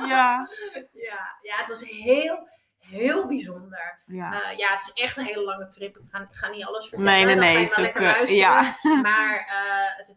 [0.08, 0.50] ja.
[0.94, 4.02] ja, ja, het was heel, heel bijzonder.
[4.06, 4.32] ja.
[4.44, 5.98] Eh, ja, het is echt een hele lange trip.
[5.98, 7.14] Ik ga, ik ga niet alles vertellen.
[7.14, 8.36] Nee, nee, dan nee, ga je is ook, lekker eh, luisteren.
[8.36, 8.78] ja.
[9.02, 10.16] Maar eh, het,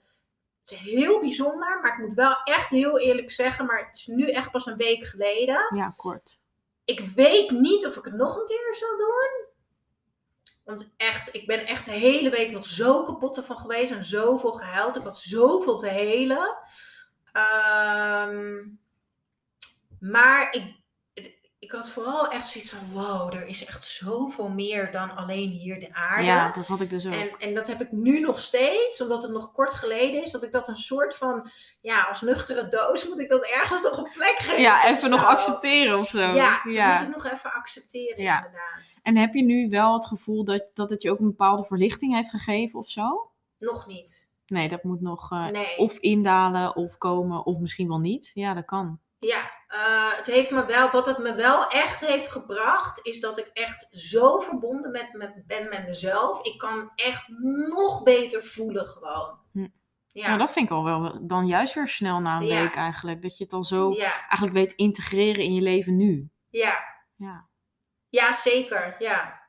[0.71, 1.81] het is heel bijzonder.
[1.83, 3.67] Maar ik moet wel echt heel eerlijk zeggen.
[3.67, 5.77] Maar het is nu echt pas een week geleden.
[5.77, 6.41] ja, kort.
[6.85, 9.49] Ik weet niet of ik het nog een keer zal doen.
[10.65, 13.93] Want echt, ik ben echt de hele week nog zo kapot ervan geweest.
[13.93, 14.97] En zoveel gehuild.
[14.97, 16.57] Ik had zoveel te helen.
[17.33, 18.67] Ehm,
[20.01, 20.80] maar ik,
[21.61, 22.93] ik had vooral echt zoiets van...
[22.93, 26.25] Wow, er is echt zoveel meer dan alleen hier de aarde.
[26.25, 27.13] Ja, dat had ik dus ook.
[27.13, 30.43] En, en dat heb ik nu nog steeds, omdat het nog kort geleden is, dat
[30.43, 31.51] ik dat een soort van,
[31.81, 34.61] ja, als nuchtere doos moet ik dat ergens nog een plek geven.
[34.63, 36.19] ja, even nog accepteren of zo.
[36.21, 36.93] Ja, ja.
[36.93, 38.37] moet ik nog even accepteren, Ja.
[38.37, 38.99] inderdaad.
[39.03, 42.15] En heb je nu wel het gevoel dat, dat het je ook een bepaalde verlichting
[42.15, 43.31] heeft gegeven of zo?
[43.59, 44.33] Nog niet.
[44.47, 45.77] Nee, dat moet nog eh, Nee.
[45.77, 48.31] of indalen of komen of misschien wel niet.
[48.35, 49.01] Ja, dat kan.
[49.21, 53.39] Ja, eh, het heeft me wel, wat het me wel echt heeft gebracht, is dat
[53.39, 56.45] ik echt zo verbonden met, met, ben met mezelf.
[56.47, 57.25] Ik kan echt
[57.69, 59.39] nog beter voelen gewoon.
[59.53, 59.67] Hm.
[60.13, 62.61] Ja, Nou, dat vind ik al wel dan juist weer snel na een Ja.
[62.63, 63.23] week eigenlijk.
[63.23, 66.31] Dat je het al zo ja, eigenlijk weet integreren in je leven nu.
[66.51, 66.89] ja.
[67.17, 67.49] Ja.
[68.09, 69.40] ja, zeker, ja.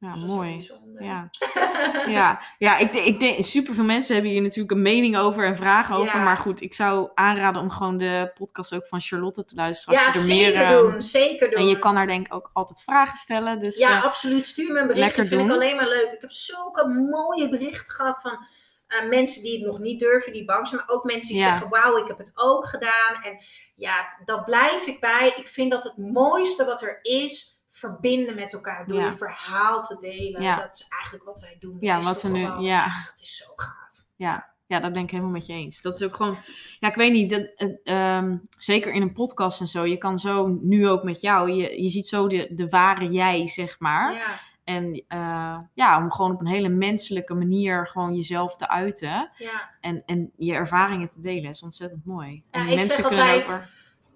[0.00, 0.70] Ja, Dus mooi.
[0.98, 1.30] Ja,
[2.06, 2.40] ja.
[2.58, 5.94] ja ik, ik denk, super veel mensen hebben hier natuurlijk een mening over en vragen
[5.96, 6.16] over.
[6.18, 6.24] Ja.
[6.24, 9.98] Maar goed, ik zou aanraden om gewoon de podcast ook van Charlotte te luisteren.
[9.98, 11.02] Ja, Als je er zeker meer, eh, doen.
[11.02, 11.58] Zeker doen.
[11.58, 13.62] En je kan haar denk ik ook altijd vragen stellen.
[13.62, 14.46] Dus Ja, eh, absoluut.
[14.46, 15.04] Stuur me een berichtje.
[15.04, 15.56] lekker vind ik doen.
[15.56, 16.10] alleen maar leuk.
[16.12, 18.46] Ik heb zulke mooie berichten gehad van
[18.86, 20.80] eh, mensen die het nog niet durven, die bang zijn.
[20.86, 21.50] Maar ook mensen die Ja.
[21.50, 23.22] zeggen, wauw, ik heb het ook gedaan.
[23.22, 23.38] En
[23.74, 25.32] ja, daar blijf ik bij.
[25.36, 28.86] Ik vind dat het mooiste wat er is, verbinden met elkaar.
[28.86, 30.56] Door je verhaal te delen.
[30.56, 31.76] Dat is eigenlijk wat wij doen.
[31.80, 32.84] Ja, wat we nu- gewoon- ja.
[33.06, 34.04] Dat is zo gaaf.
[34.16, 35.80] ja, ja, dat ben ik helemaal met je eens.
[35.82, 36.38] Dat is ook gewoon,
[36.80, 37.68] ja, ik weet niet, dat, eh,
[38.16, 41.82] ehm, zeker in een podcast en zo, je kan zo, nu ook met jou, je,
[41.82, 44.12] je ziet zo de, de ware jij, zeg maar.
[44.12, 49.30] Ja, En eh, ja, om gewoon op een hele menselijke manier gewoon jezelf te uiten
[49.36, 49.70] ja.
[49.80, 52.42] en, en je ervaringen te delen, is ontzettend mooi.
[52.50, 53.70] Ja, en ik zeg altijd, over-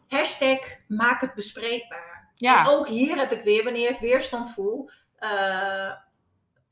[0.09, 0.59] hashtag
[0.89, 2.12] maak het bespreekbaar.
[2.43, 5.93] Ja, En ook hier heb ik weer, wanneer ik weerstand voel, eh,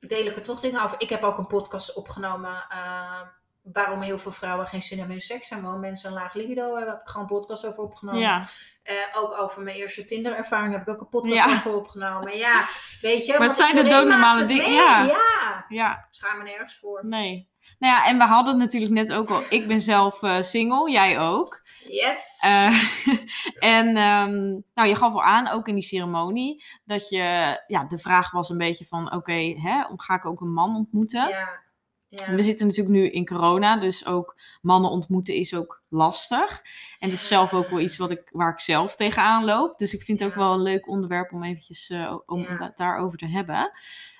[0.00, 1.00] deel ik er toch dingen over.
[1.00, 3.20] Ik heb ook een podcast opgenomen eh,
[3.62, 6.62] waarom heel veel vrouwen geen zin hebben in seks en waarom mensen een laag libido
[6.62, 6.80] hebben.
[6.80, 8.20] Daar heb ik gewoon een podcast over opgenomen.
[8.20, 8.42] ja.
[8.82, 11.54] Eh, ook over mijn eerste Tinder-ervaring heb ik ook een podcast Ja.
[11.54, 12.36] over opgenomen.
[12.36, 12.68] Ja,
[13.00, 13.32] weet je.
[13.32, 15.02] het want zijn de doodnormale het dingen, ja.
[15.04, 16.06] Ja, ja.
[16.10, 17.06] schaam me nergens voor.
[17.06, 17.48] Nee.
[17.78, 19.42] Nou ja, en we hadden het natuurlijk net ook al.
[19.48, 21.60] Ik ben zelf eh, single, jij ook.
[21.88, 22.38] Yes!
[22.40, 22.82] Eh,
[23.78, 27.98] en ehm, nou, je gaf al aan, ook in die ceremonie, dat je, ja, de
[27.98, 31.28] vraag was een beetje van, oké, hè, ga ik ook een man ontmoeten?
[31.28, 31.68] ja.
[32.12, 32.34] Ja.
[32.34, 36.62] We zitten natuurlijk nu in corona, dus ook mannen ontmoeten is ook lastig.
[36.98, 39.78] En het is zelf ook wel iets wat ik, waar ik zelf tegenaan loop.
[39.78, 42.56] Dus ik vind het ook wel een leuk onderwerp om eventjes eh, om Ja.
[42.56, 43.70] da- daarover te hebben.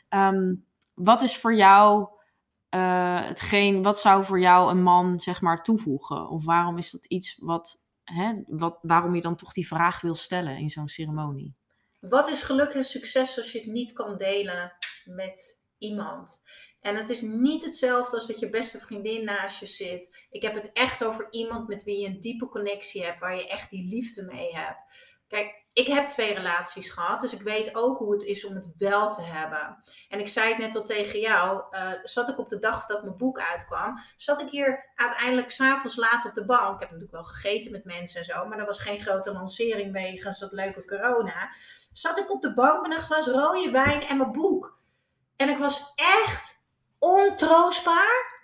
[0.08, 0.54] Ehm,
[0.94, 2.08] wat is voor jou
[2.68, 6.28] eh, hetgeen, wat zou voor jou een man zeg maar toevoegen?
[6.28, 10.14] Of waarom is dat iets wat, hè, wat waarom je dan toch die vraag wil
[10.14, 11.54] stellen in zo'n ceremonie?
[12.00, 14.72] Wat is geluk en succes als je het niet kan delen
[15.04, 16.42] met iemand?
[16.80, 20.26] En het is niet hetzelfde als dat je beste vriendin naast je zit.
[20.30, 23.48] Ik heb het echt over iemand met wie je een diepe connectie hebt, waar je
[23.48, 24.78] echt die liefde mee hebt.
[25.28, 28.72] Kijk, ik heb twee relaties gehad, dus ik weet ook hoe het is om het
[28.76, 29.82] wel te hebben.
[30.08, 33.02] En ik zei het net al tegen jou, eh, zat ik op de dag dat
[33.02, 36.74] mijn boek uitkwam, zat ik hier uiteindelijk s'avonds laat op de bank.
[36.74, 39.92] Ik heb natuurlijk wel gegeten met mensen en zo, maar er was geen grote lancering
[39.92, 41.54] wegens dat leuke corona.
[41.92, 44.78] Zat ik op de bank met een glas rode wijn en mijn boek.
[45.36, 45.92] En ik was
[46.24, 46.59] echt
[47.00, 48.38] ontroostbaar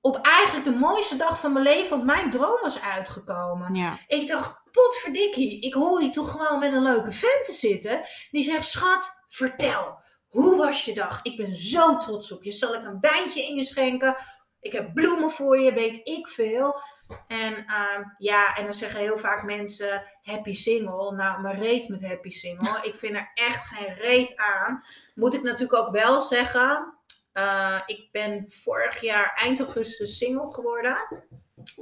[0.00, 3.74] op eigenlijk de mooiste dag van mijn leven, want mijn droom was uitgekomen.
[3.74, 8.02] Ja, Ik dacht, potverdikkie, ik hoor hier toch gewoon met een leuke vent te zitten.
[8.30, 11.20] Die zegt, schat, vertel, hoe was je dag?
[11.22, 12.52] Ik ben zo trots op je.
[12.52, 14.16] Zal ik een wijntje in je schenken?
[14.60, 16.80] Ik heb bloemen voor je, weet ik veel.
[17.26, 21.12] En ehm, ja, en dan zeggen heel vaak mensen, happy single.
[21.12, 22.78] Nou, mijn reet met happy single.
[22.88, 24.84] Ik vind er echt geen reet aan.
[25.14, 26.98] Moet ik natuurlijk ook wel zeggen,
[27.32, 30.96] eh, ik ben vorig jaar eind augustus single geworden.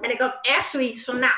[0.00, 1.32] En ik had echt zoiets van, nou,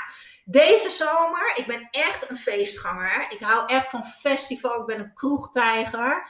[0.44, 3.26] deze zomer, ik ben echt een feestganger.
[3.28, 6.28] Ik hou echt van festival, ik ben een kroegtijger.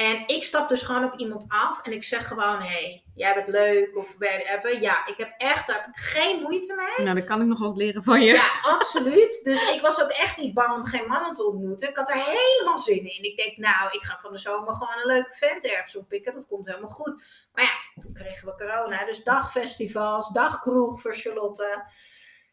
[0.00, 3.34] En ik stap dus gewoon op iemand af en ik zeg gewoon, hé, hey, jij
[3.34, 4.80] bent leuk of whatever.
[4.80, 7.06] Ja, ik heb echt, daar heb ik geen moeite mee.
[7.06, 8.32] nou dan kan ik nog wat leren van je.
[8.32, 9.40] Ja, absoluut.
[9.42, 11.88] Dus ik was ook echt niet bang om geen mannen te ontmoeten.
[11.88, 13.22] Ik had er helemaal zin in.
[13.22, 16.34] Ik denk, nou, ik ga van de zomer gewoon een leuke vent ergens oppikken.
[16.34, 17.22] Dat komt helemaal goed.
[17.54, 19.04] Maar ja, toen kregen we corona.
[19.04, 21.84] Dus dagfestivals, dagkroeg voor Charlotte.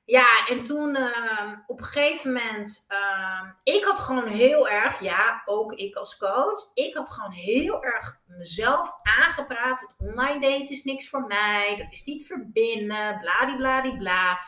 [0.08, 5.42] Ja, en toen ehm, op een gegeven moment, ehm, ik had gewoon heel erg, ja,
[5.46, 9.80] ook ik als coach, ik had gewoon heel erg mezelf aangepraat.
[9.80, 14.40] Het online daten is niks voor mij, dat is niet verbinden, bladibladibla.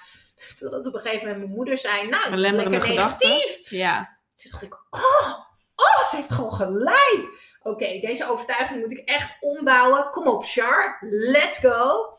[0.55, 3.69] Totdat op een gegeven moment mijn moeder zei, nou, lekker negatief.
[3.69, 5.39] Ja, Toen dacht ik, oh,
[5.75, 7.27] oh, ze heeft gewoon gelijk.
[7.61, 10.09] Oké, deze overtuiging moet ik echt ombouwen.
[10.09, 12.13] Kom op, Char, let's go.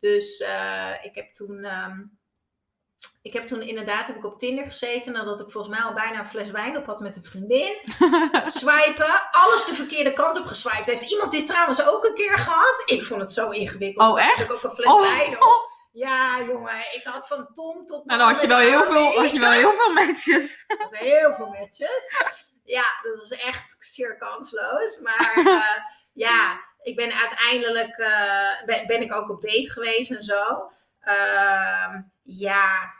[0.00, 2.00] Dus eh, ik heb toen, ehm,
[3.24, 6.18] ik heb toen inderdaad heb ik op Tinder gezeten nadat ik volgens mij al bijna
[6.18, 7.76] een fles wijn op had met een vriendin.
[8.60, 10.84] Swipen, alles de verkeerde kant op geswiped.
[10.84, 12.82] Heeft iemand dit trouwens ook een keer gehad?
[12.86, 14.10] Ik vond het zo ingewikkeld.
[14.10, 14.40] Oh, echt?
[14.40, 15.00] Ik ook een fles Oh.
[15.00, 15.70] wijn op.
[15.92, 19.30] Ja, jongen, ik had van Tom tot nou dan had je wel heel veel, had
[19.30, 20.64] je wel heel veel matches.
[20.66, 22.10] had heel veel matches.
[22.64, 24.98] Ja, dat was echt zeer kansloos.
[24.98, 30.22] Maar eh, ja, ik ben uiteindelijk eh, ben, ben ik ook op date geweest en
[30.22, 30.70] zo.
[31.00, 32.92] Ehm, ja,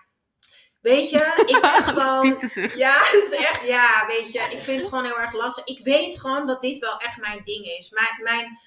[0.85, 2.39] weet je, ik ben gewoon.
[2.77, 5.65] Ja, het is echt, ja, weet je, ik vind het gewoon heel erg lastig.
[5.65, 7.91] Ik weet gewoon dat dit wel echt mijn ding is.
[7.91, 8.59] Mijn, mijn,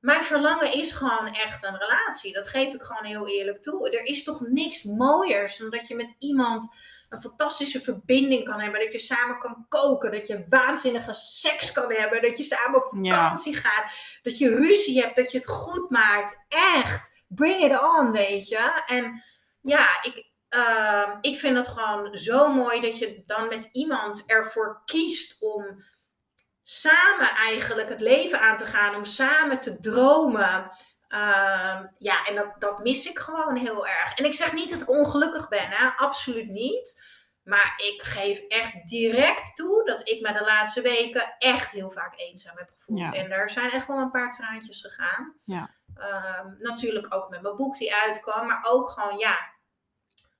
[0.00, 2.32] mijn verlangen is gewoon echt een relatie.
[2.32, 3.90] Dat geef ik gewoon heel eerlijk toe.
[3.90, 6.74] Er is toch niks mooiers dan dat je met iemand
[7.08, 8.80] een fantastische verbinding kan hebben.
[8.80, 10.10] Dat je samen kan koken.
[10.12, 12.22] Dat je waanzinnige seks kan hebben.
[12.22, 13.22] Dat je samen op Ja.
[13.22, 13.92] vakantie gaat.
[14.22, 15.16] Dat je ruzie hebt.
[15.16, 16.44] Dat je het goed maakt.
[16.48, 17.12] Echt.
[17.28, 18.82] Bring it on, weet je.
[18.86, 19.22] En
[19.62, 24.82] ja, ik, ehm, ik vind het gewoon zo mooi dat je dan met iemand ervoor
[24.84, 25.82] kiest om
[26.62, 28.94] samen eigenlijk het leven aan te gaan.
[28.94, 30.70] Om samen te dromen.
[31.08, 34.14] Ehm, ja, en dat, dat mis ik gewoon heel erg.
[34.14, 35.88] En ik zeg niet dat ik ongelukkig ben, hè?
[35.96, 37.06] absoluut niet.
[37.48, 42.18] Maar ik geef echt direct toe dat ik me de laatste weken echt heel vaak
[42.18, 42.98] eenzaam heb gevoeld.
[42.98, 43.12] Ja.
[43.12, 45.34] En er zijn echt wel een paar traantjes gegaan.
[45.44, 45.70] Ja.
[45.94, 49.36] Ehm, natuurlijk ook met mijn boek die uitkwam, maar ook gewoon, ja,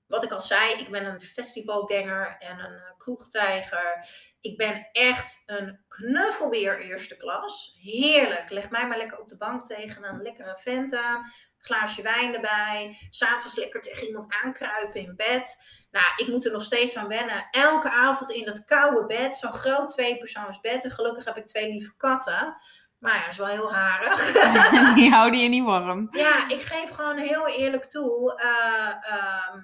[0.09, 4.05] wat ik al zei, ik ben een festivalganger en een uh, kroegtijger.
[4.41, 7.77] Ik ben echt een knuffelbeer eerste klas.
[7.83, 8.51] Heerlijk.
[8.51, 11.33] Leg mij maar lekker op de bank tegen een lekkere vent aan.
[11.59, 13.07] Glaasje wijn erbij.
[13.11, 15.63] S'avonds lekker tegen iemand aankruipen in bed.
[15.91, 17.47] Nou, ik moet er nog steeds aan wennen.
[17.51, 19.37] Elke avond in dat koude bed.
[19.37, 20.85] Zo'n groot tweepersoonsbed.
[20.85, 22.57] En gelukkig heb ik twee lieve katten.
[22.99, 24.33] Maar ja, dat is wel heel harig.
[24.95, 26.09] Die houden je niet warm.
[26.11, 28.41] Ja, ik geef gewoon heel eerlijk toe.
[28.41, 29.61] eh, ehm,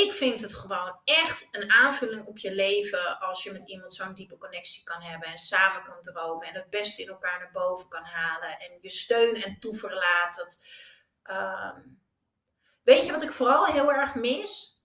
[0.00, 4.14] ik vind het gewoon echt een aanvulling op je leven als je met iemand zo'n
[4.14, 7.88] diepe connectie kan hebben en samen kan dromen en het beste in elkaar naar boven
[7.88, 10.60] kan halen en je steun en toeverlaat.
[11.22, 11.80] Ehm,
[12.82, 14.80] weet je wat ik vooral heel erg mis?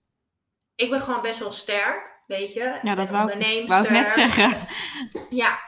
[0.74, 2.78] Ik ben gewoon best wel sterk, weet je.
[2.82, 4.68] Ja, dat wou ik, wou ik net zeggen.
[5.30, 5.58] Ja,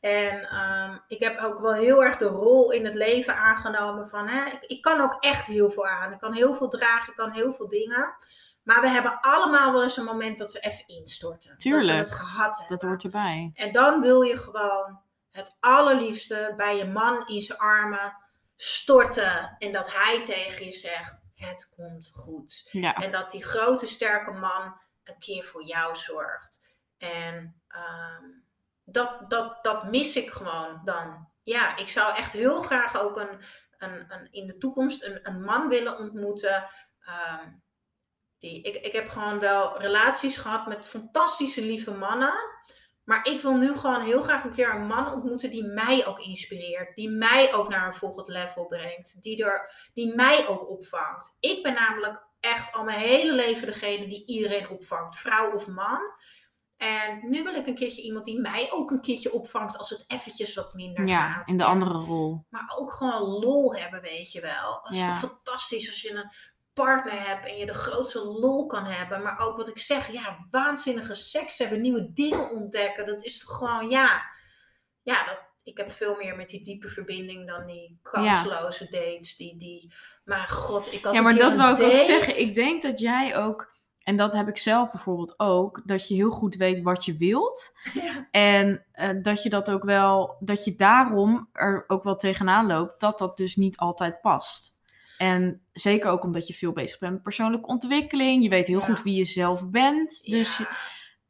[0.00, 4.28] en ehm, ik heb ook wel heel erg de rol in het leven aangenomen van,
[4.28, 6.12] hè, ik, ik kan ook echt heel veel aan.
[6.12, 8.16] Ik kan heel veel dragen, ik kan heel veel dingen.
[8.62, 11.50] Maar we hebben allemaal wel eens een moment dat we even instorten.
[11.50, 11.86] Dat Tuurlijk.
[11.86, 12.78] we het gehad hebben.
[12.78, 13.50] Dat hoort erbij.
[13.54, 15.00] En dan wil je gewoon
[15.30, 18.16] het allerliefste bij je man in zijn armen
[18.56, 19.56] storten.
[19.58, 22.68] En dat hij tegen je zegt, het komt goed.
[22.70, 22.94] Ja.
[22.94, 26.60] En dat die grote sterke man een keer voor jou zorgt.
[26.98, 28.24] En ehm,
[28.84, 31.28] dat, dat, dat mis ik gewoon dan.
[31.42, 33.40] Ja, ik zou echt heel graag ook een,
[33.78, 36.68] een, een, in de toekomst een, een man willen ontmoeten.
[37.00, 37.48] ehm,
[38.40, 42.34] die, ik, ik heb gewoon wel relaties gehad met fantastische lieve mannen.
[43.04, 46.18] Maar ik wil nu gewoon heel graag een keer een man ontmoeten die mij ook
[46.20, 46.94] inspireert.
[46.94, 49.22] Die mij ook naar een volgend level brengt.
[49.22, 51.36] Die, er, die mij ook opvangt.
[51.40, 55.16] Ik ben namelijk echt al mijn hele leven degene die iedereen opvangt.
[55.18, 56.00] Vrouw of man.
[56.76, 60.04] En nu wil ik een keertje iemand die mij ook een keertje opvangt als het
[60.06, 61.48] eventjes wat minder Ja, gaat.
[61.48, 62.46] in de andere rol.
[62.48, 64.80] maar ook gewoon lol hebben, weet je wel.
[64.82, 65.20] Het is Ja.
[65.20, 66.30] toch fantastisch als je een
[66.84, 69.22] partner hebt en je de grootste lol kan hebben.
[69.22, 73.06] Maar ook wat ik zeg, ja, waanzinnige seks hebben, nieuwe dingen ontdekken.
[73.06, 74.22] Dat is toch gewoon, ja,
[75.02, 79.36] ja dat, ik heb veel meer met die diepe verbinding dan die kansloze dates.
[79.36, 79.92] Die, die,
[80.24, 82.40] maar god, ik had Ja, maar dat wou ik ook zeggen.
[82.40, 83.72] Ik denk dat jij ook,
[84.02, 87.70] en dat heb ik zelf bijvoorbeeld ook, dat je heel goed weet wat je wilt.
[87.94, 88.28] Ja.
[88.30, 93.00] En eh, dat je dat ook wel, dat je daarom er ook wel tegenaan loopt,
[93.00, 94.78] dat dat dus niet altijd past.
[95.20, 98.42] En zeker ook omdat je veel bezig bent met persoonlijke ontwikkeling.
[98.42, 98.84] Je weet heel Ja.
[98.84, 100.22] goed wie je zelf bent.
[100.24, 100.68] Dus Ja.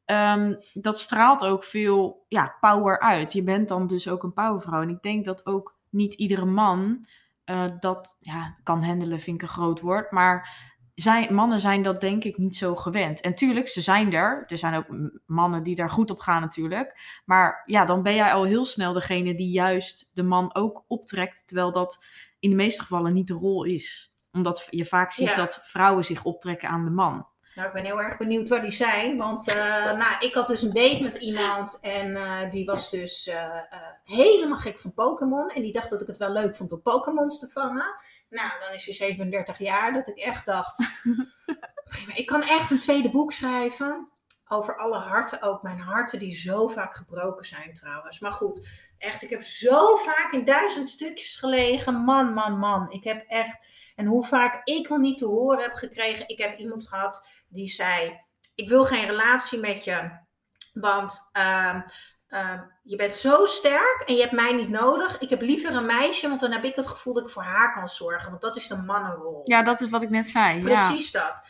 [0.05, 3.32] ehm, dat straalt ook veel ja, power uit.
[3.32, 4.82] Je bent dan dus ook een powervrouw.
[4.82, 7.05] En ik denk dat ook niet iedere man
[7.45, 10.11] eh, dat ja, kan handelen, vind ik een groot woord.
[10.11, 13.20] Maar zijn, mannen zijn dat denk ik niet zo gewend.
[13.20, 14.45] En tuurlijk, ze zijn er.
[14.47, 14.86] Er zijn ook
[15.26, 17.20] mannen die daar goed op gaan natuurlijk.
[17.24, 21.47] Maar ja, dan ben jij al heel snel degene die juist de man ook optrekt.
[21.47, 22.05] Terwijl dat
[22.41, 24.12] in de meeste gevallen niet de rol is.
[24.32, 25.34] Omdat je vaak ziet Ja.
[25.34, 27.26] dat vrouwen zich optrekken aan de man.
[27.55, 29.16] Nou, ik ben heel erg benieuwd waar die zijn.
[29.16, 29.57] Want eh,
[29.93, 31.78] nou, ik had dus een date met iemand.
[31.80, 33.59] En eh, die was dus eh,
[34.05, 35.49] helemaal gek van Pokémon.
[35.49, 37.95] En die dacht dat ik het wel leuk vond om Pokémons te vangen.
[38.28, 39.93] Nou, dan is hij 37 jaar.
[39.93, 40.86] Dat ik echt dacht...
[41.84, 44.09] "Prima, ik kan echt een tweede boek schrijven.
[44.49, 45.62] Over alle harten ook.
[45.62, 48.18] Mijn harten die zo vaak gebroken zijn trouwens.
[48.18, 48.68] Maar goed,
[49.01, 49.22] echt.
[49.22, 51.94] Ik heb zo vaak in duizend stukjes gelegen.
[51.94, 52.90] Man, man, man.
[52.90, 53.68] Ik heb echt...
[53.94, 56.28] En hoe vaak ik wel niet te horen heb gekregen.
[56.28, 58.20] Ik heb iemand gehad die zei:
[58.55, 60.11] Ik wil geen relatie met je,
[60.72, 61.80] want ehm,
[62.28, 65.18] ehm, je bent zo sterk en je hebt mij niet nodig.
[65.18, 67.72] Ik heb liever een meisje, want dan heb ik het gevoel dat ik voor haar
[67.72, 69.40] kan zorgen, want dat is de mannenrol.
[69.44, 70.64] Ja, dat is wat ik net zei.
[70.64, 70.88] Ja.
[70.88, 71.44] Precies dat.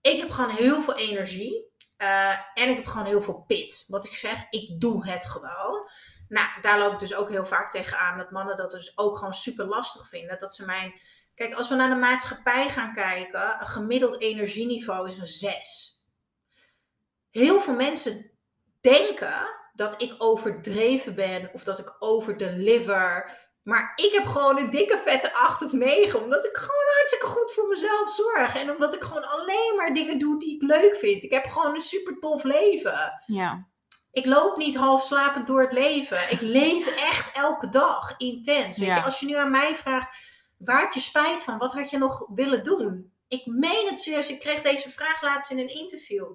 [0.00, 3.84] Ik heb gewoon heel veel energie eh, en ik heb gewoon heel veel pit.
[3.88, 5.88] Wat ik zeg, ik doe het gewoon.
[6.28, 9.34] Nou, daar loop ik dus ook heel vaak tegenaan dat mannen dat dus ook gewoon
[9.34, 10.38] super lastig vinden.
[10.38, 11.00] Dat ze mijn.
[11.34, 16.00] Kijk, als we naar de maatschappij gaan kijken, een gemiddeld energieniveau is een 6.
[17.30, 18.30] Heel veel mensen
[18.80, 23.30] denken dat ik overdreven ben of dat ik overdeliver.
[23.62, 27.52] Maar ik heb gewoon een dikke vette 8 of 9, omdat ik gewoon hartstikke goed
[27.52, 28.56] voor mezelf zelfzorg.
[28.56, 31.22] En omdat ik gewoon alleen maar dingen doe die ik leuk vind.
[31.22, 33.22] Ik heb gewoon een super tof leven.
[33.26, 33.68] Ja.
[34.16, 36.18] Ik loop niet half slapend door het leven.
[36.30, 38.78] Ik leef echt elke dag intens.
[38.78, 38.94] Weet Ja.
[38.96, 40.16] je, als je nu aan mij vraagt,
[40.58, 41.58] waar heb je spijt van?
[41.58, 43.12] Wat had je nog willen doen?
[43.28, 44.30] Ik meen het serieus.
[44.30, 46.26] Ik kreeg deze vraag laatst in een interview.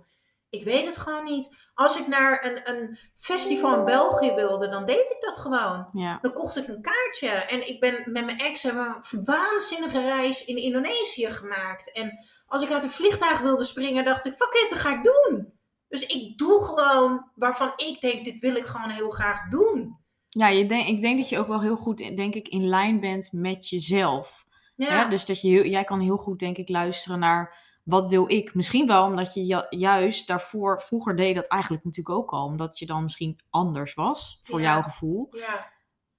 [0.50, 1.50] Ik weet het gewoon niet.
[1.74, 5.90] Als ik naar een, een festival in België wilde, dan deed ik dat gewoon.
[5.94, 6.20] Ja.
[6.22, 7.30] Dan kocht ik een kaartje.
[7.30, 11.92] En ik ben met mijn ex hebben we een waanzinnige reis in Indonesië gemaakt.
[11.92, 15.04] En als ik uit een vliegtuig wilde springen, dacht ik, fuck it, dat ga ik
[15.04, 15.60] doen.
[15.92, 20.00] Dus ik doe gewoon waarvan ik denk, dit wil ik gewoon heel graag doen.
[20.28, 23.00] Ja, je denk, ik denk dat je ook wel heel goed, denk ik, in lijn
[23.00, 24.46] bent met jezelf.
[24.76, 25.10] Ja, Hè?
[25.10, 28.54] Dus dat je, heel- jij kan heel goed, denk ik, luisteren naar wat wil ik.
[28.54, 32.46] Misschien wel omdat je ju- juist daarvoor, vroeger deed dat eigenlijk natuurlijk ook al.
[32.46, 34.74] Omdat je dan misschien anders was, voor Ja.
[34.74, 35.28] jouw gevoel.
[35.32, 35.72] ja,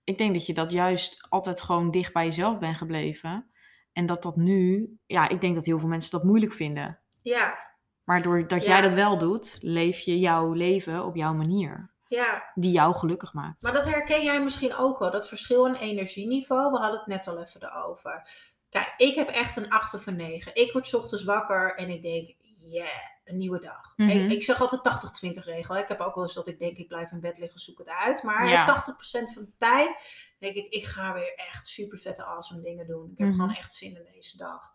[0.04, 3.50] Ik denk dat je dat juist altijd gewoon dicht bij jezelf bent gebleven.
[3.92, 6.98] En dat dat nu, ja, ik denk dat heel veel mensen dat moeilijk vinden.
[7.22, 7.70] ja,
[8.04, 8.68] Maar doordat Ja.
[8.68, 11.90] jij dat wel doet, leef je jouw leven op jouw manier.
[12.08, 12.50] ja.
[12.54, 13.62] Die jou gelukkig maakt.
[13.62, 16.70] Maar dat herken jij misschien ook wel, dat verschil in energieniveau.
[16.72, 18.22] We hadden het net al even erover.
[18.68, 20.54] Kijk, ik heb echt een 8 of een 9.
[20.54, 22.88] Ik word 's ochtends wakker en ik denk, yeah,
[23.24, 23.92] een nieuwe dag.
[23.96, 24.08] Mhm.
[24.08, 25.76] ik, ik zeg altijd 80-20 regel.
[25.76, 27.88] Ik heb ook wel eens dat ik denk, ik blijf in bed liggen, zoek het
[27.88, 28.22] uit.
[28.22, 28.64] Maar Ja.
[28.64, 29.96] 80% van de tijd
[30.38, 33.10] denk ik, ik ga weer echt super vette awesome dingen doen.
[33.12, 33.36] Ik heb Mhm.
[33.36, 34.72] gewoon echt zin in deze dag.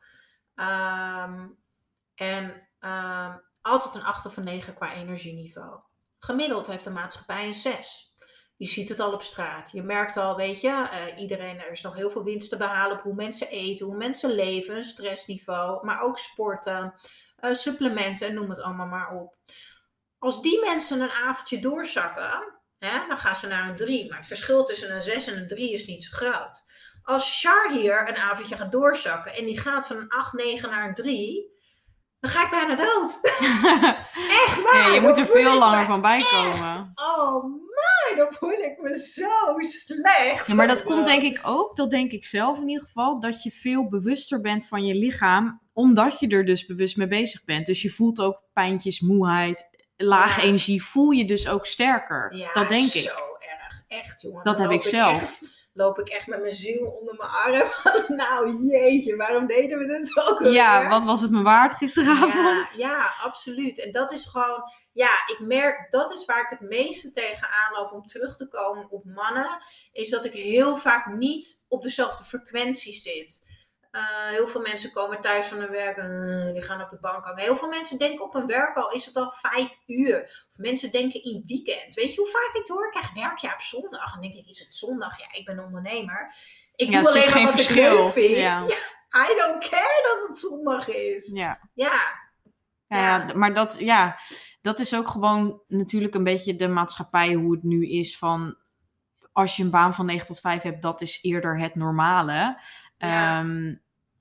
[0.55, 1.47] Ehm,
[2.15, 5.79] en ehm, altijd een 8 of een 9 qua energieniveau.
[6.19, 8.13] Gemiddeld heeft de maatschappij een 6.
[8.57, 9.71] Je ziet het al op straat.
[9.71, 12.97] Je merkt al, weet je, eh, iedereen, er is nog heel veel winst te behalen
[12.97, 16.93] op hoe mensen eten, hoe mensen leven, stressniveau, maar ook sporten,
[17.35, 19.35] eh, supplementen, noem het allemaal maar op.
[20.17, 24.09] Als die mensen een avondje doorzakken, hè, dan gaan ze naar een 3.
[24.09, 26.65] Maar het verschil tussen een 6 en een 3 is niet zo groot.
[27.03, 30.87] Als Char hier een avondje gaat doorzakken en die gaat van een 8, 9 naar
[30.87, 31.56] een 3,
[32.27, 33.19] dan ga ik bijna dood.
[34.45, 34.87] Echt waar.
[34.87, 36.91] Ja, je moet er veel langer van bij komen.
[36.95, 40.47] Oh my, dan voel ik me zo slecht.
[40.47, 43.43] Ja, maar dat komt denk ik ook, dat denk ik zelf in ieder geval, dat
[43.43, 47.65] je veel bewuster bent van je lichaam, omdat je er dus bewust mee bezig bent.
[47.65, 50.47] Dus je voelt ook pijntjes, moeheid, lage Ja.
[50.47, 52.35] energie, voel je dus ook sterker.
[52.35, 53.13] Ja, dat denk zo ik.
[53.39, 53.83] erg.
[53.87, 54.43] Echt, jongen.
[54.43, 55.21] Dat heb ik zelf.
[55.21, 57.69] echt- loop ik echt met mijn ziel onder mijn arm.
[58.17, 60.89] nou, jeetje, waarom deden we dit ook Ja, alweer?
[60.89, 62.75] wat was het me waard Ja, gisteravond?
[62.77, 63.79] ja, absoluut.
[63.83, 64.61] En dat is gewoon,
[64.91, 68.87] ja, ik merk, dat is waar ik het meeste tegenaan loop om terug te komen
[68.91, 69.59] op mannen,
[69.91, 73.45] is dat ik heel vaak niet op dezelfde frequentie zit.
[73.91, 76.97] Eh, heel veel mensen komen thuis van hun werk en eh, die gaan op de
[77.01, 77.43] bank hangen.
[77.43, 80.45] Heel veel mensen denken op hun werk al, is het al vijf uur.
[80.49, 81.93] Of mensen denken in weekend.
[81.93, 82.85] Weet je hoe vaak ik het hoor?
[82.85, 84.15] Ik krijg werk ja op zondag.
[84.15, 85.19] En denk ik, is het zondag?
[85.19, 86.35] Ja, ik ben ondernemer.
[86.75, 87.91] Ik Ja, doe alleen maar wat verschil.
[87.91, 88.37] ik leuk vind.
[88.37, 88.63] Ja.
[89.09, 91.31] Ja, I don't care dat het zondag is.
[91.33, 91.59] Ja.
[91.73, 91.91] Ja,
[92.87, 93.27] Ja, Ja.
[93.27, 94.19] ja, maar dat, ja,
[94.61, 98.57] dat is ook gewoon natuurlijk een beetje de maatschappij hoe het nu is van
[99.31, 102.61] als je een baan van 9 tot 5 hebt, dat is eerder het normale.
[102.97, 103.39] Ja.
[103.39, 103.75] Ehm,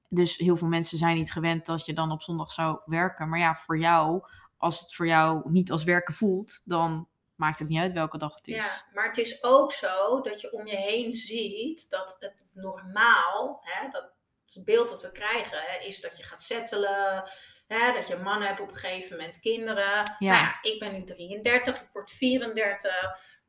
[0.08, 3.28] dus heel veel mensen zijn niet gewend dat je dan op zondag zou werken.
[3.28, 4.22] Maar ja, voor jou,
[4.56, 8.34] als het voor jou niet als werken voelt, dan maakt het niet uit welke dag
[8.34, 8.54] het is.
[8.54, 13.60] Ja, maar het is ook zo dat je om je heen ziet dat het normaal,
[13.62, 14.12] hè, dat
[14.54, 17.30] het beeld dat we krijgen, hè, is dat je gaat settelen.
[17.66, 20.14] Hè, dat je mannen hebt op een gegeven moment kinderen.
[20.18, 20.32] Ja.
[20.32, 22.92] Nou ja, ik ben nu 33, ik word 34.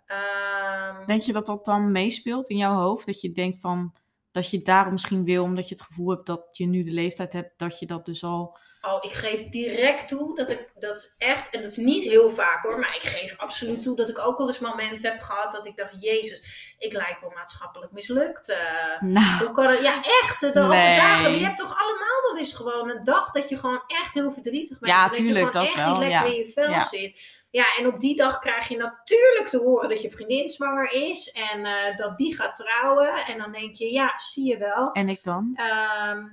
[0.05, 3.05] Ehm, Denk je dat dat dan meespeelt in jouw hoofd?
[3.05, 3.93] Dat je denkt van
[4.37, 6.91] dat je het daarom misschien wil, omdat je het gevoel hebt dat je nu de
[6.91, 8.57] leeftijd hebt, dat je dat dus al.
[8.81, 12.63] Oh, ik geef direct toe dat ik dat echt, en dat is niet heel vaak
[12.63, 15.65] hoor, maar ik geef absoluut toe dat ik ook wel eens momenten heb gehad dat
[15.67, 18.49] ik dacht, Jezus, ik lijk wel maatschappelijk mislukt.
[18.49, 18.57] eh.
[19.01, 19.81] Nou, Hoe kan het?
[19.81, 20.39] Ja, echt.
[20.39, 20.95] De Nee.
[20.95, 21.31] dagen.
[21.39, 24.79] Je hebt toch allemaal wel eens gewoon een dag dat je gewoon echt heel verdrietig
[24.79, 24.91] bent.
[24.91, 26.33] Ja, dat tuurlijk, je gewoon dat echt wel, niet lekker ja.
[26.33, 26.87] in je vel Ja.
[26.87, 27.19] zit.
[27.57, 31.31] Ja, en op die dag krijg je natuurlijk te horen dat je vriendin zwanger is.
[31.31, 33.13] En eh, dat die gaat trouwen.
[33.13, 34.91] En dan denk je, ja, zie je wel.
[34.91, 35.53] en ik dan?
[35.55, 36.25] Ehm,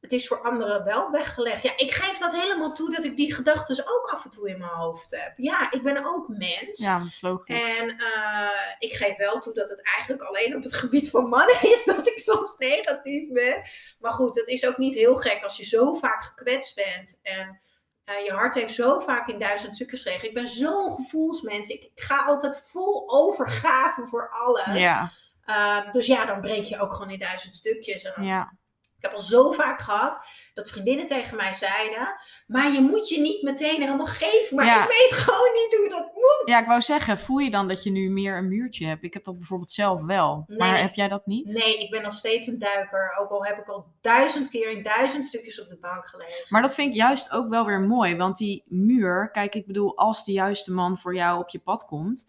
[0.00, 1.62] het is voor anderen wel weggelegd.
[1.62, 4.58] Ja, ik geef dat helemaal toe dat ik die gedachten ook af en toe in
[4.58, 5.32] mijn hoofd heb.
[5.36, 6.78] Ja, ik ben ook mens.
[6.78, 7.78] Ja, dat is logisch.
[7.78, 11.62] En eh, ik geef wel toe dat het eigenlijk alleen op het gebied van mannen
[11.62, 13.62] is dat ik soms negatief ben.
[13.98, 17.18] Maar goed, het is ook niet heel gek als je zo vaak gekwetst bent.
[17.22, 17.60] En
[18.24, 20.28] je hart heeft zo vaak in duizend stukjes gelegen.
[20.28, 21.68] Ik ben zo'n gevoelsmens.
[21.68, 24.74] Ik, ik ga altijd vol overgave voor alles.
[24.74, 25.10] Ja,
[25.44, 28.02] Eh, dus ja, dan breek je ook gewoon in duizend stukjes.
[28.02, 28.52] En dan ja.
[29.06, 30.20] Ik heb al zo vaak gehad
[30.54, 32.14] dat vriendinnen tegen mij zeiden:
[32.46, 34.56] Maar je moet je niet meteen helemaal geven.
[34.56, 34.82] Maar Ja.
[34.82, 36.42] ik weet gewoon niet hoe dat moet.
[36.44, 39.02] Ja, ik wou zeggen, voel je dan dat je nu meer een muurtje hebt?
[39.02, 40.44] Ik heb dat bijvoorbeeld zelf wel.
[40.46, 41.52] Maar heb jij dat niet?
[41.52, 43.16] Nee, ik ben nog steeds een duiker.
[43.20, 46.46] Ook al heb ik al duizend keer in duizend stukjes op de bank gelegen.
[46.48, 48.16] Maar dat vind ik juist ook wel weer mooi.
[48.16, 51.84] Want die muur, kijk, ik bedoel, als de juiste man voor jou op je pad
[51.84, 52.28] komt,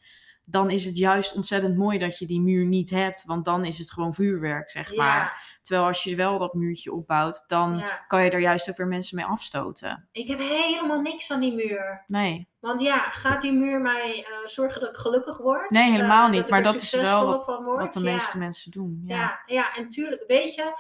[0.49, 3.23] dan is het juist ontzettend mooi dat je die muur niet hebt.
[3.25, 5.56] Want dan is het gewoon vuurwerk, zeg maar.
[5.67, 8.03] Terwijl als je wel dat muurtje opbouwt, dan ja.
[8.07, 10.07] kan je er juist ook weer mensen mee afstoten.
[10.11, 12.03] Ik heb helemaal niks aan die muur.
[12.07, 15.69] Nee, Want ja, gaat die muur mij eh, zorgen dat ik gelukkig word?
[15.69, 16.49] Nee, helemaal Eh, niet.
[16.49, 18.13] Maar dat is wel wat de Ja.
[18.13, 19.03] meeste mensen doen.
[19.05, 19.15] Ja.
[19.15, 20.73] Ja, ja, en tuurlijk, weet je,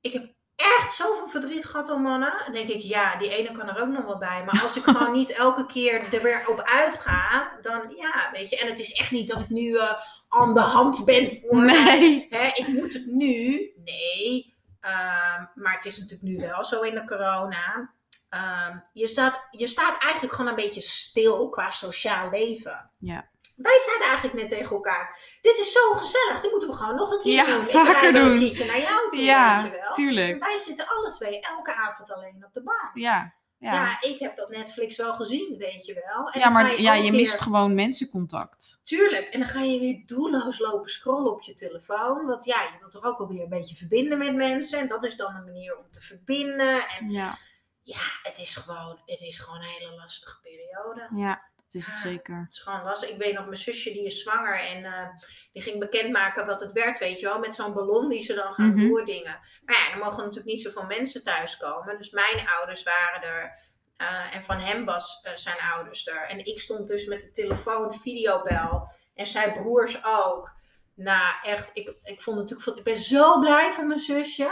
[0.00, 2.32] ik heb echt zoveel verdriet gehad om mannen.
[2.44, 4.44] Dan denk ik, ja, die ene kan er ook nog wel bij.
[4.44, 8.58] Maar als ik gewoon niet elke keer er weer op uitga, dan ja, weet je.
[8.58, 9.92] En het is echt niet dat ik nu eh,
[10.28, 11.64] aan de hand ben voor.
[11.64, 12.26] Nee.
[12.30, 13.70] Hè, ik moet het nu.
[13.84, 14.56] Nee.
[14.80, 17.94] Ehm, maar het is natuurlijk nu wel zo in de corona.
[18.28, 22.90] Ehm, je, staat, je staat eigenlijk gewoon een beetje stil qua sociaal leven.
[22.98, 23.28] Ja.
[23.56, 27.12] Wij zeiden eigenlijk net tegen elkaar: Dit is zo gezellig, dit moeten we gewoon nog
[27.12, 27.62] een keer Ja, doen.
[27.64, 28.24] Vaker doen.
[28.30, 29.92] een keertje naar jou toe, Ja, weet je wel.
[29.92, 30.44] tuurlijk.
[30.44, 32.90] Wij zitten alle twee elke avond alleen op de bank.
[32.94, 34.00] Ja, Ja, ja.
[34.00, 36.30] ik heb dat Netflix wel gezien, weet je wel.
[36.30, 38.80] En ja maar ja, ook je weer- mist gewoon mensencontact.
[38.82, 42.26] Tuurlijk, en dan ga je weer doelloos lopen scrollen op je telefoon.
[42.26, 44.78] Want ja, je wilt toch ook alweer een beetje verbinden met mensen.
[44.78, 46.80] En dat is dan een manier om te verbinden.
[46.98, 47.38] En Ja,
[47.82, 51.08] ja, het is gewoon, het is gewoon een hele lastige periode.
[51.20, 52.00] ja is het Ja.
[52.00, 52.36] zeker.
[52.44, 53.08] Het is gewoon lastig.
[53.10, 55.08] Ik weet nog, mijn zusje die is zwanger en eh,
[55.52, 57.38] die ging bekendmaken wat het werd, weet je wel.
[57.38, 58.88] Met zo'n ballon die ze dan gaan Mhm.
[58.88, 59.38] doordingen.
[59.64, 61.98] Maar ja, er mogen natuurlijk niet zoveel mensen thuiskomen.
[61.98, 63.66] Dus mijn ouders waren er.
[63.96, 66.22] eh, en van hem was eh, zijn ouders er.
[66.28, 68.92] En ik stond dus met de telefoon videobel.
[69.14, 70.50] En zijn broers ook.
[70.94, 74.50] Nou, echt, ik, ik vond het natuurlijk, ik ben zo blij voor mijn zusje.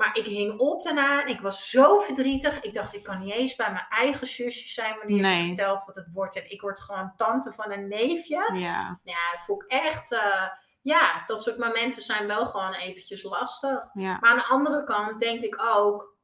[0.00, 2.60] Maar ik hing op daarna en ik was zo verdrietig.
[2.60, 5.40] Ik dacht, ik kan niet eens bij mijn eigen zusje zijn wanneer Nee.
[5.40, 6.36] ze vertelt wat het wordt.
[6.36, 8.50] En ik word gewoon tante van een neefje.
[8.54, 10.12] Ja, Ja, dat ik echt...
[10.12, 10.46] eh,
[10.82, 13.90] ja, dat soort momenten zijn wel gewoon eventjes lastig.
[13.92, 14.16] ja.
[14.20, 16.16] Maar aan de andere kant denk ik ook...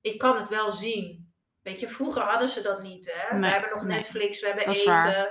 [0.00, 1.32] Ik kan het wel zien.
[1.62, 3.32] Weet je, vroeger hadden ze dat niet, hè.
[3.38, 3.96] Nee, we hebben nog nee.
[3.96, 5.28] Netflix, we hebben Dat eten.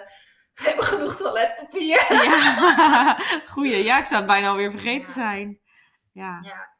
[0.53, 2.13] We hebben genoeg toiletpapier.
[2.23, 3.17] ja.
[3.53, 5.13] Goeie, ja, ik zou het bijna alweer vergeten Ja.
[5.13, 5.59] zijn.
[6.13, 6.39] Ja.
[6.41, 6.77] Ja,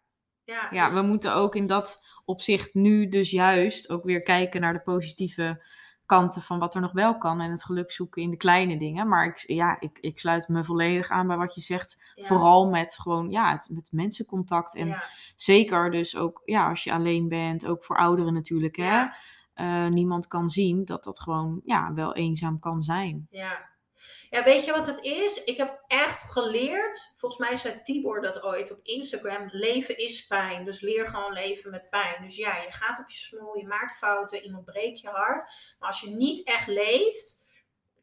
[0.50, 4.62] ja, ja, dus- we moeten ook in dat opzicht nu dus juist ook weer kijken
[4.62, 5.64] naar de positieve
[6.06, 9.08] kanten van wat er nog wel kan en het geluk zoeken in de kleine dingen.
[9.08, 12.12] Maar ik, ja, ik, ik sluit me volledig aan bij wat je zegt.
[12.16, 14.76] ja, Vooral met gewoon, ja, het, met mensencontact.
[14.76, 15.04] En ja,
[15.36, 18.84] zeker dus ook, ja, als je alleen bent, ook voor ouderen natuurlijk, hè.
[18.84, 19.16] Ja.
[19.54, 23.28] Eh, niemand kan zien dat dat gewoon, ja, wel eenzaam kan zijn.
[23.30, 23.68] ja.
[24.30, 25.44] Ja, weet je wat het is?
[25.44, 30.66] Ik heb echt geleerd, volgens mij zei Tibor dat ooit op Instagram, leven is pijn.
[30.66, 32.16] Dus leer gewoon leven met pijn.
[32.26, 35.44] Dus ja, je gaat op je smoel, je maakt fouten, iemand breekt je hart.
[35.80, 37.48] Maar als je niet echt leeft,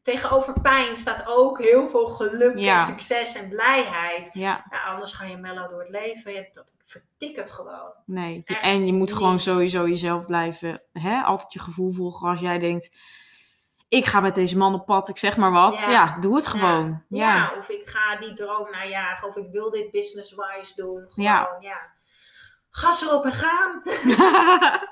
[0.01, 2.79] tegenover pijn staat ook heel veel geluk Ja.
[2.79, 4.29] en succes en blijheid.
[4.33, 6.33] Ja, Ja, anders ga je mellow door het leven.
[6.33, 7.93] Je- Dat vertikkert gewoon.
[8.05, 8.41] nee.
[8.45, 12.59] Echt en je moet gewoon sowieso jezelf blijven, hè, altijd je gevoel volgen als jij
[12.59, 12.95] denkt,
[13.87, 15.79] ik ga met deze man op pad, ik zeg maar wat.
[15.79, 15.91] Ja.
[15.91, 17.03] Ja, doe het gewoon.
[17.09, 17.35] Ja.
[17.35, 17.51] Ja.
[17.57, 21.05] of ik ga die droom najagen, of ik wil dit business-wise doen.
[21.09, 21.57] Gewoon, Ja.
[21.59, 21.95] ja.
[22.69, 23.81] Gas erop en gaan.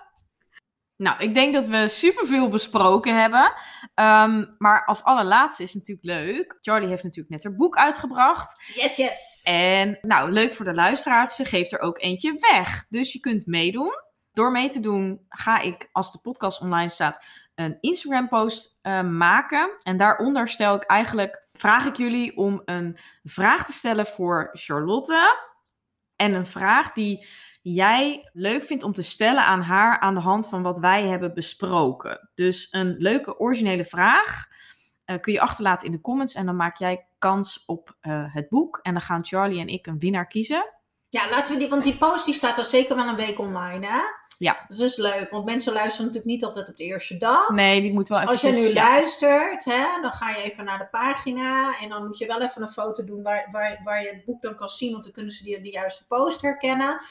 [1.05, 3.53] nou, ik denk dat we superveel besproken hebben.
[3.93, 6.57] Ehm, maar als allerlaatste is natuurlijk leuk.
[6.61, 8.61] Charlie heeft natuurlijk net haar boek uitgebracht.
[8.73, 9.41] Yes, yes.
[9.43, 11.35] En nou, leuk voor de luisteraars.
[11.35, 12.85] Ze geeft er ook eentje weg.
[12.89, 14.03] Dus je kunt meedoen.
[14.33, 17.25] Door mee te doen ga ik, als de podcast online staat,
[17.55, 19.75] een Instagram post eh, maken.
[19.83, 25.37] En daaronder stel ik eigenlijk, vraag ik jullie om een vraag te stellen voor Charlotte.
[26.15, 27.27] En een vraag die
[27.61, 31.33] jij leuk vindt om te stellen aan haar aan de hand van wat wij hebben
[31.33, 32.29] besproken.
[32.35, 34.47] Dus een leuke originele vraag
[35.05, 36.35] eh, kun je achterlaten in de comments.
[36.35, 38.79] En dan maak jij kans op eh, het boek.
[38.81, 40.73] En dan gaan Charlie en ik een winnaar kiezen.
[41.09, 43.85] Ja, laten we die, want die post die staat al zeker wel een week online,
[43.85, 43.99] hè?
[44.37, 44.65] Ja.
[44.67, 47.49] Dus dat is leuk, want mensen luisteren natuurlijk niet altijd op de eerste dag.
[47.49, 48.29] Nee, die moet wel even.
[48.29, 52.17] Als je nu luistert, hè, dan ga je even naar de pagina en dan moet
[52.17, 54.91] je wel even een foto doen waar, waar, waar je het boek dan kan zien,
[54.91, 57.01] want dan kunnen ze die, de juiste post herkennen.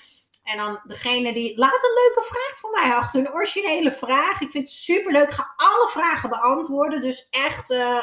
[0.44, 1.58] En dan degene die.
[1.58, 3.20] Laat een leuke vraag voor mij achter.
[3.20, 4.40] Een originele vraag.
[4.40, 5.22] Ik vind het superleuk.
[5.28, 7.00] Ik ga alle vragen beantwoorden.
[7.00, 7.70] Dus echt.
[7.70, 7.98] eh,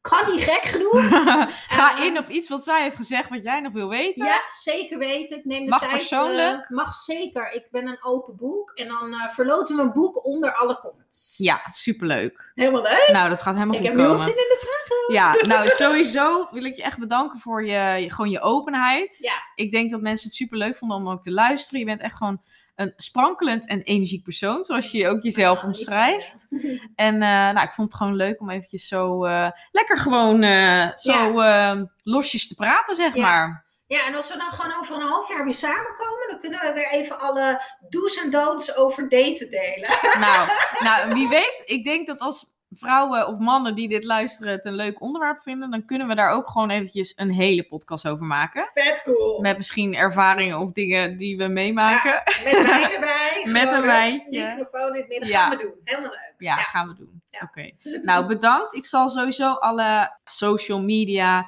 [0.00, 1.00] kan niet gek genoeg.
[1.68, 4.24] Ga Eh, in op iets wat zij heeft gezegd, wat jij nog wil weten.
[4.26, 5.38] Ja, zeker weten.
[5.38, 5.92] Ik neem de Mag tijd.
[5.92, 6.64] persoonlijk?
[6.64, 7.52] eh, mag zeker.
[7.52, 8.70] Ik ben een open boek.
[8.74, 11.34] En dan eh verloten we een boek onder alle comments.
[11.36, 12.52] Ja, superleuk.
[12.54, 13.08] Helemaal leuk.
[13.12, 14.26] Nou, dat gaat helemaal Ik goed heb nu wel komen.
[14.28, 14.76] zin in de vraag.
[15.16, 19.16] Ja, nou sowieso wil ik je echt bedanken voor je, gewoon je openheid.
[19.20, 19.32] Ja.
[19.54, 21.80] Ik denk dat mensen het super leuk vonden om ook te luisteren.
[21.80, 22.42] Je bent echt gewoon
[22.78, 26.46] een sprankelend en energiek persoon, zoals je ook jezelf Ah, omschrijft.
[26.94, 30.88] En eh, nou, ik vond het gewoon leuk om eventjes zo eh, lekker gewoon eh,
[30.96, 33.22] zo eh, losjes te praten, zeg Ja.
[33.22, 33.66] maar.
[33.86, 36.72] Ja, en als we dan gewoon over een half jaar weer samenkomen, dan kunnen we
[36.72, 39.88] weer even alle do's en don'ts over daten delen.
[40.18, 40.48] Nou,
[40.82, 44.74] nou, wie weet, ik denk dat als vrouwen of mannen die dit luisteren het een
[44.74, 48.70] leuk onderwerp vinden, dan kunnen we daar ook gewoon eventjes een hele podcast over maken.
[48.74, 49.40] Vet cool.
[49.40, 52.22] Met misschien ervaringen of dingen die we meemaken.
[52.44, 53.42] Met wijn erbij.
[53.62, 54.54] Met een wijntje.
[54.56, 55.28] Microfoon in het midden.
[55.28, 55.40] Ja.
[55.48, 55.74] Gaan we doen.
[55.84, 56.34] Helemaal leuk.
[56.38, 56.62] Ja, Ja.
[56.62, 57.22] gaan we doen.
[57.42, 57.70] Oké.
[58.02, 58.74] Nou, bedankt.
[58.74, 61.46] Ik zal sowieso alle social media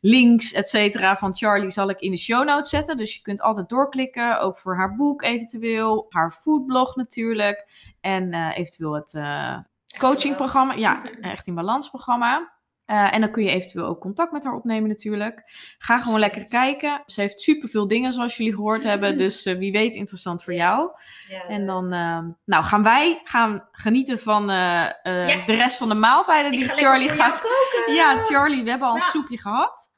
[0.00, 2.96] links, et cetera, van Charlie zal ik in de show notes zetten.
[2.96, 4.40] Dus je kunt altijd doorklikken.
[4.40, 6.06] Ook voor haar boek eventueel.
[6.08, 7.66] Haar foodblog natuurlijk.
[8.00, 9.58] En eh, eventueel het eh,
[9.98, 10.74] coachingprogramma.
[10.74, 12.50] Ja, echt in balans programma.
[12.84, 15.42] Eh, en dan kun je eventueel ook contact met haar opnemen natuurlijk.
[15.78, 17.02] Ga gewoon lekker kijken.
[17.06, 19.16] Ze heeft superveel dingen zoals jullie gehoord hebben.
[19.22, 20.90] Dus eh, wie weet interessant voor jou.
[21.28, 25.46] Ja, En dan ehm, nou, gaan wij gaan genieten van eh, eh, Ja.
[25.46, 27.40] de rest van de maaltijden ik die ga Charlie gaat.
[27.40, 27.94] koken.
[27.94, 29.06] Ja, Charlie, we hebben al een Ja.
[29.08, 29.90] soepje gehad.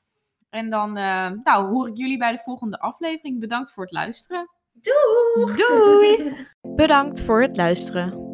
[0.50, 3.40] En dan eh, nou, hoor ik jullie bij de volgende aflevering.
[3.40, 4.50] Bedankt voor het luisteren.
[4.72, 5.54] Doei.
[5.56, 6.36] Doei!
[6.76, 8.33] Bedankt voor het luisteren.